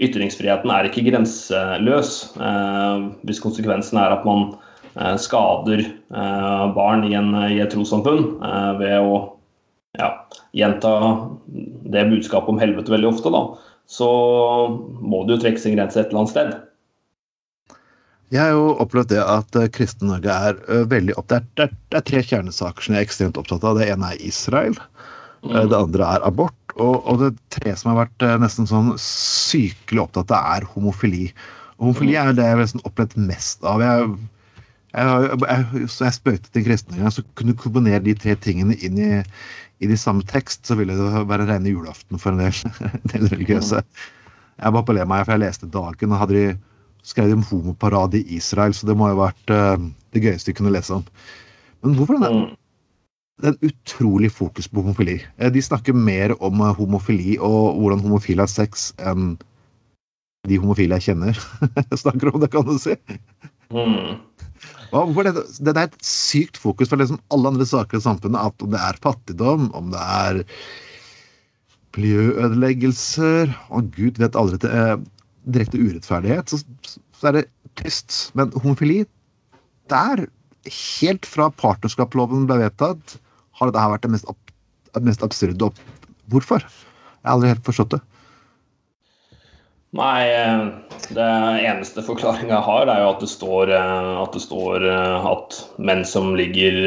[0.03, 2.17] ytringsfriheten er ikke grenseløs.
[2.38, 4.53] Uh, hvis konsekvensen er at man
[4.97, 5.87] uh, skader
[6.75, 8.37] barn i, en, i et trossamfunn
[8.79, 9.17] ved å
[9.99, 10.11] ja,
[10.55, 10.93] gjenta
[11.90, 13.40] det budskapet om helvete veldig ofte, da,
[13.90, 14.07] så
[15.03, 16.55] må det jo trekkes en grense et eller annet sted.
[18.35, 22.23] Jeg har jo opplevd det at kristne Norge er veldig opptatt Det det, er, tre
[22.25, 23.79] kjernesaker som jeg er ekstremt opptatt av.
[23.79, 24.79] Det ene er Israel.
[25.45, 25.69] Mm.
[25.69, 26.63] det andre er abort.
[26.75, 31.29] Og, og, det tre som har vært nesten sånn sykelig opptatt av, er homofili.
[31.77, 33.83] Og homofili er det jeg har liksom opplevd mest av.
[33.85, 34.09] Jeg,
[34.95, 38.35] jeg, jeg, så jeg spøkte til kristne en gang, så kunne du kombinere de tre
[38.43, 39.13] tingene inn i,
[39.83, 43.31] i de samme tekst, så ville det være rene julaften for en del, en del
[43.31, 43.83] religiøse.
[44.55, 46.47] Jeg bare på le meg, for jeg leste Dagen, og hadde de
[47.05, 50.59] skrevet om homoparade i Israel, så det må jo ha vært uh, det gøyeste de
[50.59, 51.07] kunne lese om.
[51.85, 52.19] Men hvorfor
[53.42, 55.18] den, er en utrolig fokus på homofili?
[55.38, 59.35] Eh, de snakker mer om eh, homofili og hvordan homofile har sex enn
[60.49, 61.38] de homofile jeg kjenner
[62.03, 62.94] snakker om det, kan du si.
[63.73, 64.20] Mm.
[64.92, 68.53] Hvorfor det, det er et sykt fokus for liksom alle andre saker i samfunnet.
[68.53, 70.44] At om det er fattigdom, om det er
[71.94, 75.03] miljøødeleggelser Og gud vet aldri til
[75.44, 77.44] direkte urettferdighet, så, så er det
[77.79, 78.31] trist.
[78.38, 79.05] Men homofili
[79.90, 80.27] Der,
[80.64, 83.18] helt fra partnerskapsloven ble vedtatt,
[83.59, 84.33] har dette vært det mest,
[85.05, 85.71] mest absurde.
[86.33, 86.64] Hvorfor?
[86.64, 88.03] Jeg har aldri helt forstått det.
[89.95, 90.64] Nei, eh,
[91.14, 91.29] det
[91.69, 95.61] eneste forklaringa jeg har, er jo at det står eh, at, det står eh, at
[95.79, 96.81] menn som ligger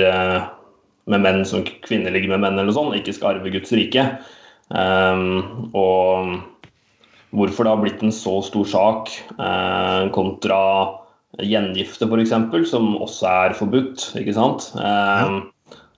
[1.08, 4.03] med menn som kvinner ligger med menn, eller sånn, ikke skal arve Guds rike.
[4.67, 6.34] Um, og
[7.32, 9.13] hvorfor det har blitt en så stor sak
[10.12, 10.58] kontra
[11.43, 12.34] gjengifte f.eks.,
[12.69, 14.10] som også er forbudt.
[14.19, 14.71] ikke sant?
[14.75, 15.38] Eh,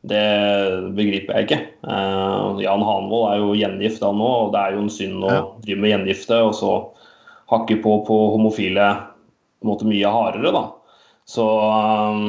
[0.07, 1.59] det begriper jeg ikke.
[1.83, 5.37] Eh, Jan Hanvold er jo gjengift han nå, og det er jo en synd å
[5.63, 6.73] drive med gjengifte og så
[7.51, 8.85] hakke på på homofile
[9.59, 10.63] på en måte mye hardere, da.
[11.27, 12.21] Så eh,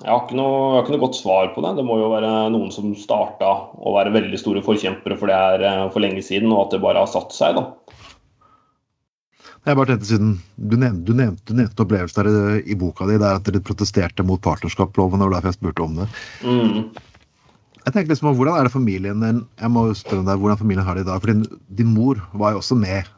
[0.00, 1.74] jeg har, noe, jeg har, ikke noe, godt svar på det.
[1.76, 5.66] Det må jo være noen som starta å være veldig store forkjempere for det her
[5.68, 7.60] eh, for lenge siden, og at det bare har satt seg.
[7.60, 7.85] da.
[9.66, 13.18] Jeg bare tenkte siden Du nevnte, du nevnte, du nevnte opplevelsen der i, boka di
[13.18, 15.22] der at dere protesterte mot partnerskapsloven.
[15.22, 16.08] og derfor jeg spurte om det.
[16.46, 16.94] Mm.
[17.86, 21.06] Jeg tenker liksom, Hvordan er det familien jeg må spørre deg, hvordan familien har det
[21.06, 21.20] i dag?
[21.20, 23.10] For din, din, mor var jo også med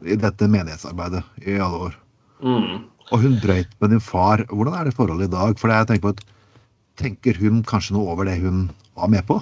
[0.00, 1.96] i dette menighetsarbeidet i alle år.
[2.40, 2.84] Mm.
[3.12, 4.46] Og hun brøyt med din far.
[4.48, 5.56] Hvordan er det forholdet i dag?
[5.60, 6.24] For jeg tenker på at,
[7.00, 9.36] tenker hun kanskje noe over det hun var med på?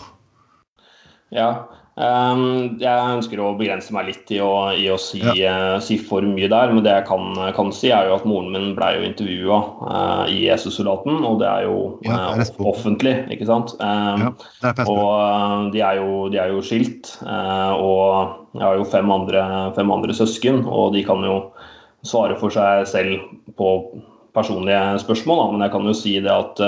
[1.35, 5.55] Ja, jeg ønsker å begrense meg litt i å, i å si, ja.
[5.75, 6.71] uh, si, for mye der.
[6.71, 10.25] Men det jeg kan, kan, si, er jo at moren min ble jo intervjua uh,
[10.31, 13.75] i Jesus-soldaten, og det er jo ja, det er uh, offentlig, ikke sant.
[13.83, 14.29] Um,
[14.63, 17.17] ja, og de er, jo, de er jo skilt.
[17.25, 19.43] og jeg har jo fem andre,
[19.77, 21.41] fem andre søsken, og de kan jo
[22.07, 23.27] svare for seg selv
[23.59, 23.75] på
[24.37, 25.51] personlige spørsmål, da.
[25.51, 26.61] men jeg kan jo si det at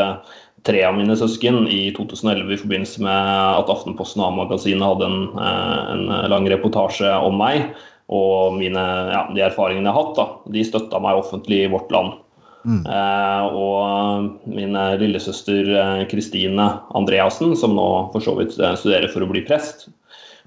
[0.66, 5.22] tre av mine søsken i 2011 i forbindelse med at Aftenposten og A-magasinet hadde en,
[5.40, 7.70] eh, en, lang reportasje om meg
[8.10, 10.16] og mine, ja, de erfaringene jeg har hatt.
[10.18, 10.52] Da.
[10.56, 12.18] De støtta meg offentlig i Vårt Land.
[12.66, 12.82] Mm.
[12.84, 16.66] Eh, og min lillesøster eh, Kristine
[16.98, 19.88] Andreassen, som nå for så vidt eh, studerer for å bli prest,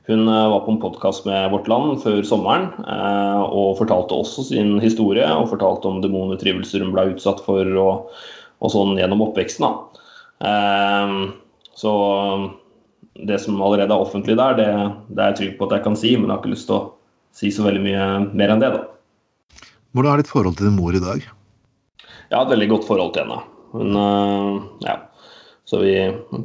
[0.06, 4.76] hun var på en podkast med Vårt Land før sommeren eh, og fortalte også sin
[4.84, 5.24] historie.
[5.32, 8.10] Og fortalte om demonutdrivelser hun ble utsatt for og,
[8.60, 9.64] og sånn gjennom oppveksten.
[9.64, 10.03] da.
[10.44, 11.32] Ehm,
[11.76, 11.94] så
[13.14, 14.68] det som allerede er offentlig der, det,
[15.10, 16.78] det, er jeg trygg på at jeg kan si, men jeg har ikke lyst til
[16.80, 16.84] å
[17.34, 18.74] si så veldig mye mer enn det.
[18.76, 18.84] da.
[19.94, 21.26] Hvordan er ditt forhold til din mor i dag?
[22.04, 23.42] Jeg har et veldig godt forhold til henne.
[23.74, 25.00] Hun, eh, ja.
[25.70, 25.94] Så vi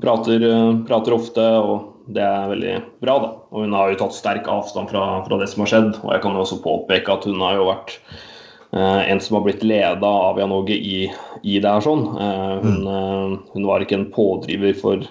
[0.00, 0.44] prater,
[0.88, 3.18] prater, ofte, og det er veldig bra.
[3.24, 3.30] da.
[3.50, 5.90] Og hun har jo tatt sterk avstand fra, fra det som har skjedd.
[6.04, 8.27] Og jeg kan jo også påpeke at hun har jo vært Eh,
[8.70, 10.98] en som har blitt leda av Jan Åge i,
[11.42, 11.80] i, det her.
[11.84, 12.02] sånn.
[12.20, 12.88] Eh, hun, mm.
[12.92, 15.06] Eh, hun, var ikke en pådriver for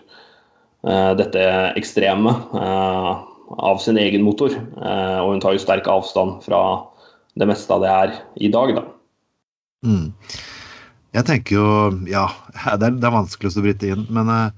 [0.88, 1.42] dette
[1.76, 4.54] ekstreme av sin egen motor.
[4.78, 6.62] og hun tar jo sterk avstand fra
[7.36, 8.84] det meste av det her i dag, da.
[9.86, 10.14] Mm.
[11.18, 11.68] Jeg tenker jo
[12.10, 12.28] Ja,
[12.80, 14.54] det er, det er vanskelig å bryte inn, men uh,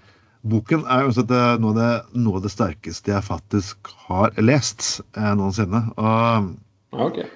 [0.48, 1.26] boken er jo
[1.64, 5.86] noe noe av det sterkeste jeg faktisk har lest uh, noensinne.
[5.98, 6.54] Og,
[7.08, 7.28] okay.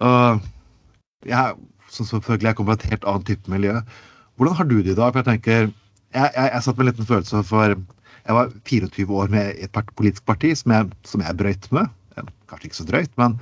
[0.00, 0.40] og
[1.26, 1.54] jeg,
[1.90, 3.76] som selvfølgelig jeg kommer fra et helt annet type miljø.
[4.36, 5.12] Hvordan har du det i dag?
[5.12, 5.70] For Jeg tenker,
[6.14, 7.76] jeg, jeg, jeg satt med en liten følelse for
[8.26, 11.88] Jeg var 24 år med et politisk parti som jeg, som jeg brøyt med.
[12.50, 13.38] Kanskje ikke så drøyt, men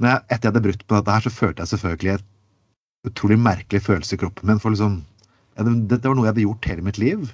[0.00, 3.82] jeg, etter jeg hadde brutt på dette her, så følte jeg selvfølgelig et utrolig merkelig
[3.82, 4.60] følelse i kroppen min.
[4.62, 5.02] for liksom,
[5.56, 7.28] Dette var noe jeg hadde gjort hele mitt liv.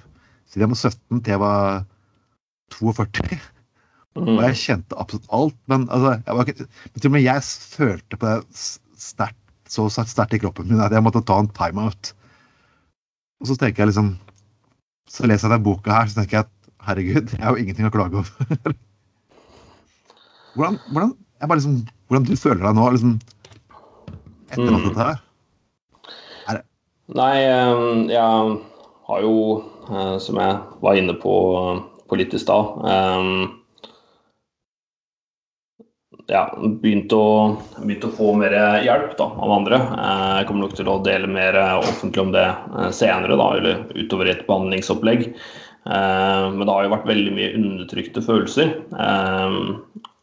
[0.49, 1.83] Siden jeg var 17 til jeg var
[2.75, 3.39] 42.
[4.17, 4.33] Mm.
[4.35, 5.57] Og jeg kjente absolutt alt.
[5.71, 7.45] Men, altså, jeg var ikke, men til og med jeg
[7.77, 8.65] følte på det
[9.01, 9.40] sterkt
[9.71, 12.11] så sterkt i kroppen min at jeg måtte ta en timeout.
[13.41, 14.13] Og så tenker jeg liksom
[15.11, 17.87] Så leser jeg denne boka her, så tenker jeg at herregud, jeg har jo ingenting
[17.87, 18.29] å klage over.
[20.55, 21.11] hvordan, hvordan,
[21.57, 21.75] liksom,
[22.07, 23.17] hvordan du føler deg nå, liksom,
[24.53, 25.19] etter alt dette her?
[26.53, 26.61] Er?
[27.19, 28.55] Nei, ehm, jeg
[29.09, 29.35] har jo,
[29.89, 31.35] eh, som jeg var inne på,
[32.07, 33.43] på litt i ehm,
[36.31, 36.45] ja,
[36.81, 37.23] begynt å,
[37.81, 38.53] begynt å, få mer
[38.85, 39.79] hjelp da, av andre.
[39.79, 43.81] Eh, jeg kommer nok til å dele mer offentlig om det eh, senere, da, eller
[43.97, 45.25] utover i et behandlingsopplegg.
[45.27, 48.77] Eh, men det har jo vært veldig mye undertrykte følelser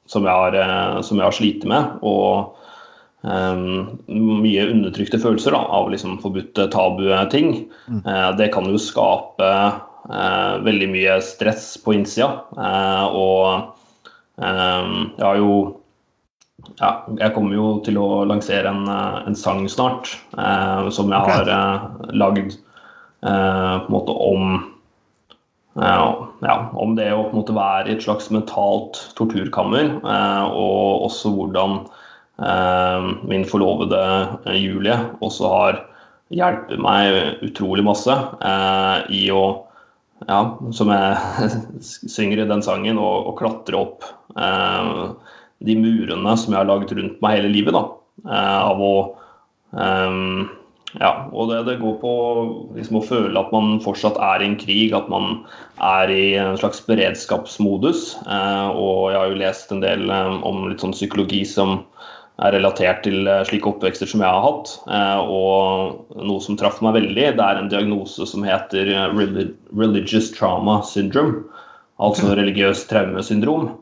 [0.09, 1.99] som jeg har, som jeg har slitt med.
[2.01, 2.55] Og
[4.09, 7.67] mye undertrykte følelser da, av liksom forbudte tabu-ting.
[7.91, 8.01] Mm.
[8.39, 9.51] det kan jo skape
[10.65, 12.31] veldig mye stress på innsida.
[13.13, 13.75] og
[14.39, 15.53] jeg har jo
[16.79, 21.31] ja, jeg kommer jo til å lansere en, eh, en sang snart, eh, som jeg
[21.31, 21.87] har eh,
[22.19, 22.57] lagd
[23.23, 24.49] eh, på en måte om
[25.79, 26.09] eh,
[26.47, 31.09] ja, om det å på en måte være i et slags mentalt torturkammer, eh, og
[31.11, 31.81] også hvordan
[33.27, 33.99] min forlovede
[34.55, 34.95] Julie
[35.27, 35.79] også har
[36.31, 38.15] hjulpet meg utrolig masse
[39.11, 39.41] i å
[40.23, 40.37] ja,
[40.71, 41.49] som jeg
[42.15, 44.07] synger i den sangen, å klatre opp
[45.65, 47.75] de murene som jeg har laget rundt meg hele livet.
[47.75, 47.85] da,
[48.29, 48.95] eh, av å
[49.73, 50.49] um,
[50.97, 52.13] ja, og det, det går på
[52.77, 55.43] liksom, å føle at man fortsatt er i en krig, at man
[55.85, 58.15] er i en slags beredskapsmodus.
[58.25, 61.83] Eh, og jeg har jo lest en del um, om litt sånn psykologi som
[62.39, 64.73] er relatert til slike oppvekster som jeg har hatt.
[64.89, 70.81] Eh, og noe som traff meg veldig, det er en diagnose som heter religious trauma
[70.89, 71.43] syndrome.
[72.01, 73.75] Altså religiøst traumesyndrom.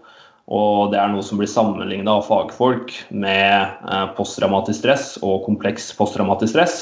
[0.47, 5.89] Og det er noe som blir sammenligna av fagfolk med eh, posttraumatisk stress og kompleks
[5.99, 6.77] posttraumatisk stress.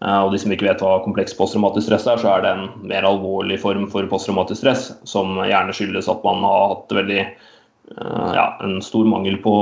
[0.00, 2.70] Eh, og de som ikke vet hva kompleks posttraumatisk stress er, så er det en
[2.88, 8.30] mer alvorlig form for posttraumatisk stress, som gjerne skyldes at man har hatt veldig eh,
[8.38, 9.54] ja, en stor mangel på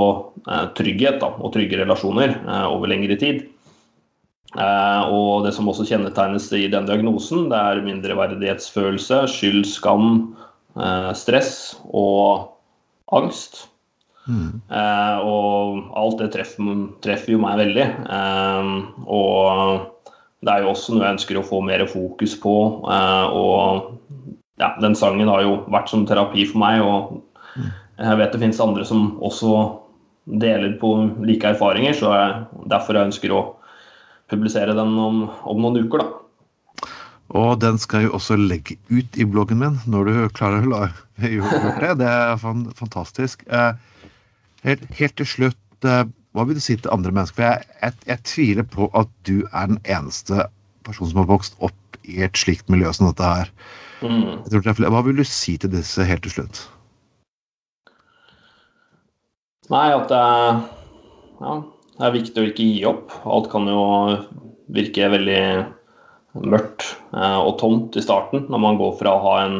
[0.78, 3.44] trygghet da, og trygge relasjoner over lengre tid.
[4.52, 10.08] Og det som også kjennetegnes i den diagnosen, det er mindreverdighetsfølelse, skyld, skam,
[11.16, 11.52] stress
[11.88, 12.50] og
[13.14, 13.66] angst.
[14.28, 14.60] Mm.
[14.70, 17.88] Eh, og alt det treffer, treffer, jo meg veldig.
[18.18, 18.70] Eh,
[19.10, 22.54] og det er jo også noe jeg ønsker å få mer fokus på.
[22.86, 24.32] Eh, og
[24.62, 26.82] ja, den sangen har jo vært som terapi for meg.
[26.82, 27.20] og
[28.02, 29.52] jeg vet det finnes andre som også
[30.42, 30.94] deler på
[31.26, 33.42] like erfaringer, så jeg, derfor jeg ønsker å
[34.30, 36.21] publisere den om, om noen uker, da.
[37.38, 40.82] Og den skal jeg jo også legge ut i bloggen min når du klarer å
[41.22, 41.92] gjøre det.
[42.02, 42.34] Det er
[42.76, 43.44] fantastisk.
[43.48, 43.72] Eh,
[44.66, 46.04] helt, helt til slutt, eh,
[46.36, 47.38] hva vil du si til andre mennesker?
[47.38, 50.46] For jeg, jeg, jeg, tviler på at du er den eneste
[50.84, 53.50] personen som har vokst opp i et slikt miljø som dette her.
[54.02, 54.42] Mm.
[54.82, 56.64] Hva vil du si til disse helt til slutt?
[59.72, 60.58] Nei, at det er,
[61.40, 61.52] ja,
[61.96, 63.14] det er viktig å ikke gi opp.
[63.24, 63.84] Alt kan jo
[64.72, 65.44] virke veldig
[66.42, 69.56] mørkt og tomt i starten, når man går fra å ha en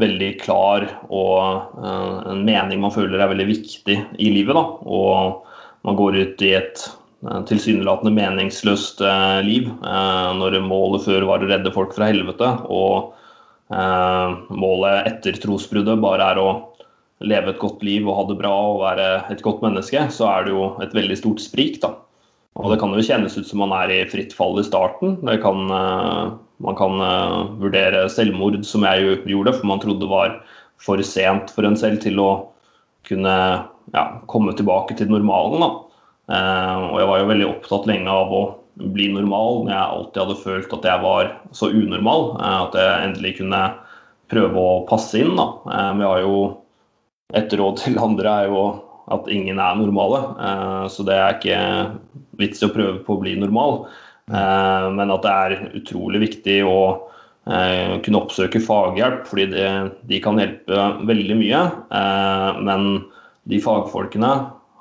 [0.00, 5.44] veldig klar og eh, en mening man føler er veldig viktig i livet, da, og
[5.86, 6.84] man går ut i et
[7.26, 9.02] eh, tilsynelatende meningsløst
[9.46, 13.12] liv, når målet før var å redde folk fra helvete, og
[14.54, 16.48] målet etter trosbruddet bare er å
[17.24, 20.44] leve et godt liv og ha det bra og være et godt menneske, så er
[20.44, 21.80] det jo et veldig stort sprik.
[21.82, 21.94] da.
[22.60, 25.16] Og Det kan jo kjennes ut som man er i fritt fall i starten.
[25.26, 25.66] Det Kan,
[26.64, 30.38] man kan uh, vurdere selvmord, som jeg gjorde, for man trodde det var
[30.82, 32.30] for sent for en selv til å
[33.08, 33.36] kunne
[33.92, 35.64] ja, komme tilbake til normalen.
[36.30, 38.42] Uh, og jeg var jo veldig opptatt lenge av å
[38.96, 42.24] bli normal, når jeg alltid hadde følt at jeg var så unormal.
[42.42, 43.62] at jeg endelig kunne
[44.32, 45.36] prøve å passe inn.
[45.38, 45.46] Da.
[45.94, 46.38] men jeg har jo
[47.38, 48.64] et råd til andre er jo
[49.12, 50.20] at ingen er normale.
[50.40, 51.58] Eh, så det er ikke
[52.40, 53.84] vits i å prøve på å bli normal.
[54.32, 56.78] Eh, men at det er utrolig viktig å
[57.50, 59.68] eh, kunne oppsøke faghjelp, fordi det,
[60.08, 61.64] de kan hjelpe veldig mye.
[62.64, 62.90] Men
[63.50, 64.34] de fagfolkene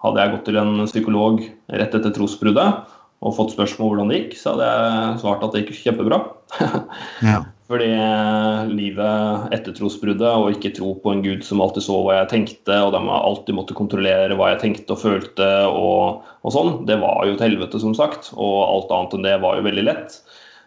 [0.03, 1.37] Hadde jeg gått til en psykolog
[1.79, 2.89] rett etter trosbruddet
[3.23, 6.17] og fått spørsmål om hvordan det gikk, så hadde jeg svart at det gikk kjempebra.
[7.29, 7.37] ja.
[7.71, 12.17] Fordi eh, livet etter trosbruddet, og ikke tro på en gud som alltid så hva
[12.17, 16.73] jeg tenkte, og de alltid måtte kontrollere hva jeg tenkte og følte og, og sånn,
[16.89, 18.33] det var jo til helvete, som sagt.
[18.35, 20.17] Og alt annet enn det var jo veldig lett.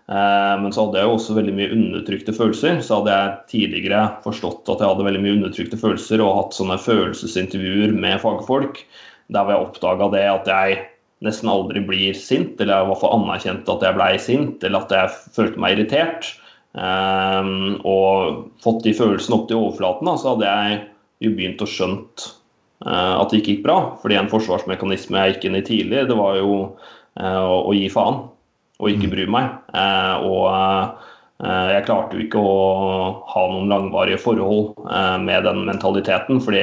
[0.08, 2.80] Eh, men så hadde jeg jo også veldig mye undertrykte følelser.
[2.80, 6.80] Så hadde jeg tidligere forstått at jeg hadde veldig mye undertrykte følelser og hatt sånne
[6.80, 8.84] følelsesintervjuer med fagfolk
[9.34, 10.82] der hvor jeg oppdaga det at jeg
[11.26, 14.84] nesten aldri blir sint, eller jeg i hvert fall anerkjente at jeg blei sint, eller
[14.84, 16.28] at jeg følte meg irritert.
[16.76, 20.80] Um, og fått de følelsene opp til overflaten, da, så hadde jeg
[21.24, 22.26] jo begynt å skjønt
[22.84, 23.78] uh, at det ikke gikk bra.
[24.02, 28.26] Fordi en forsvarsmekanisme jeg gikk inn i tidlig, det var jo uh, å, gi faen
[28.76, 29.14] og ikke mm.
[29.14, 29.52] bry meg.
[29.72, 31.04] Uh, og
[31.36, 32.60] jeg klarte jo ikke å
[33.28, 34.78] ha noen langvarige forhold
[35.20, 36.62] med den mentaliteten, fordi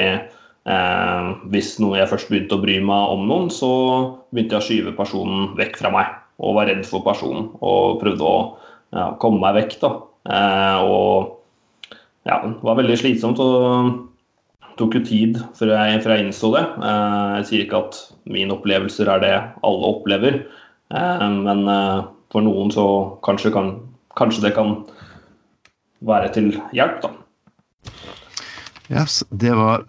[1.54, 3.70] hvis noe jeg først begynte å bry meg om noen, så
[4.34, 6.10] begynte jeg å skyve personen vekk fra meg
[6.42, 8.34] og var redd for personen og prøvde å
[8.94, 9.78] ja, komme meg vekk.
[9.82, 9.94] da.
[10.30, 11.40] Eh, og
[12.30, 13.42] ja, det var veldig slitsomt.
[13.44, 14.10] og
[14.80, 16.64] tok jo tid før jeg, før jeg innså det.
[16.90, 19.34] Eh, jeg sier ikke at mine opplevelser er det
[19.66, 20.40] alle opplever,
[20.94, 22.86] eh, men eh, for noen så
[23.26, 23.76] kanskje, kan,
[24.18, 24.80] kanskje det kan
[26.04, 27.14] være til hjelp, da.
[28.92, 29.86] Yes, det var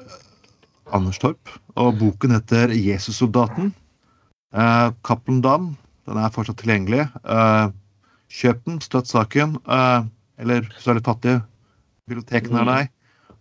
[0.94, 1.50] Anders Torp.
[1.74, 3.72] Og boken heter 'Jesussoldaten'.
[4.54, 5.76] Eh, Cappelen Dam.
[6.06, 7.08] Den er fortsatt tilgjengelig.
[7.24, 7.72] Eh,
[8.34, 9.58] Kjøp den, støtt saken.
[9.62, 10.06] Eh,
[10.42, 11.36] eller hvis du er litt fattig,
[12.10, 12.72] bibliotekene er mm.
[12.72, 12.90] deg.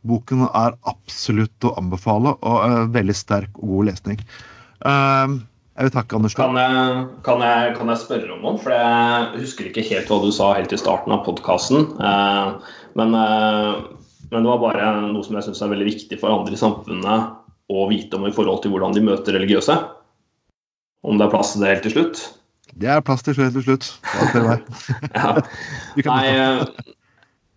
[0.03, 4.19] Boken er absolutt å anbefale, og uh, veldig sterk og god lesning.
[4.83, 5.35] Eh,
[5.73, 6.35] jeg vil takke Anders.
[6.37, 8.59] Kan jeg, kan, jeg, kan jeg, spørre om noe?
[8.61, 11.87] For jeg husker ikke helt hva du sa helt i starten av podkasten.
[11.97, 16.61] Men, men, det var bare noe som jeg syns er veldig viktig for andre i
[16.61, 19.79] samfunnet å vite om i forhold til hvordan de møter religiøse.
[21.09, 22.21] Om det er plass til det helt til slutt?
[22.79, 23.53] Det er plass til slutt.
[23.55, 23.89] Til slutt.
[25.19, 25.33] ja.
[26.07, 26.63] Nei, eh,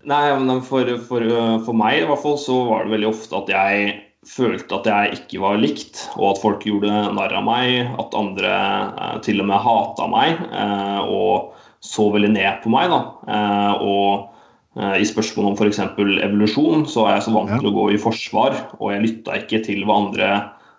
[0.04, 1.24] nei, men for, for,
[1.64, 3.94] for, meg i hvert fall så var det veldig ofte at jeg
[4.26, 7.92] følte at jeg ikke var likt, og at folk gjorde narr av meg.
[8.02, 11.52] At andre eh, til og med hata meg eh, og
[11.86, 12.92] så veldig ned på meg.
[12.92, 15.80] Eh, og eh, i spørsmålet om f.eks.
[16.26, 17.60] evolusjon så er jeg så vant ja.
[17.60, 20.30] til å gå i forsvar, og jeg lytta ikke til hva andre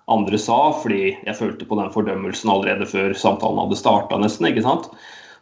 [0.07, 4.47] andre sa, fordi jeg følte på den fordømmelsen allerede før samtalen hadde starta, nesten.
[4.49, 4.89] ikke sant?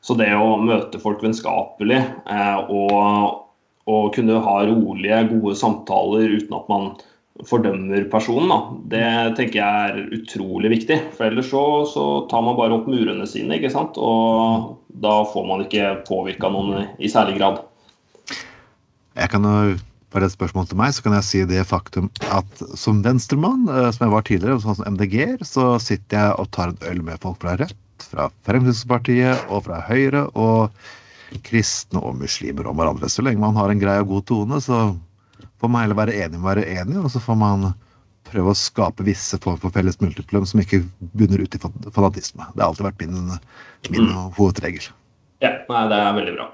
[0.06, 3.42] Så det å møte folk vennskapelig eh, og,
[3.90, 6.92] og, kunne ha rolige, gode samtaler uten at man
[7.46, 8.60] fordømmer personen, da,
[8.94, 9.08] det
[9.38, 11.00] tenker jeg er utrolig viktig.
[11.18, 13.98] For ellers så, så, tar man bare opp murene sine, ikke sant?
[14.00, 17.60] og da får man ikke påvirka noen i særlig grad.
[19.16, 19.76] Jeg kan jo
[20.16, 23.66] var det et spørsmål til meg, så kan jeg si det faktum at som venstremann,
[23.68, 27.02] eh, som jeg var tidligere, sånn som MDG-er, så sitter jeg og tar en øl
[27.04, 30.72] med folk fra Rødt, fra Fremskrittspartiet og fra Høyre, og
[31.44, 33.12] kristne og muslimer om hverandre.
[33.12, 34.86] Så lenge man har en grei og god tone, så
[35.60, 37.74] får man heller være enig med å være enig, og så får man
[38.26, 40.86] prøve å skape visse form for felles multiplum som ikke
[41.20, 42.48] bunner ut i fanatisme.
[42.56, 43.36] Det har alltid vært min,
[43.92, 44.94] min hovedregel.
[45.44, 46.54] Ja, nei, det er veldig bra.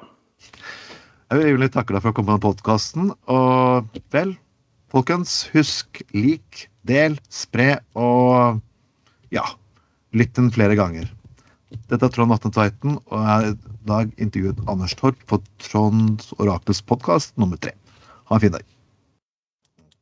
[1.32, 3.14] Jeg vil takke deg for å komme på podkasten.
[3.32, 4.34] Og vel,
[4.92, 8.60] folkens, husk lik, del, spre og
[9.32, 9.46] ja,
[10.12, 11.08] lytt den flere ganger.
[11.88, 13.56] Dette er Trond Atne Tveiten, og jeg har i
[13.88, 17.78] dag intervjuet Anders Torp på Trond Orakels podkast nummer tre.
[18.28, 18.81] Ha en fin dag.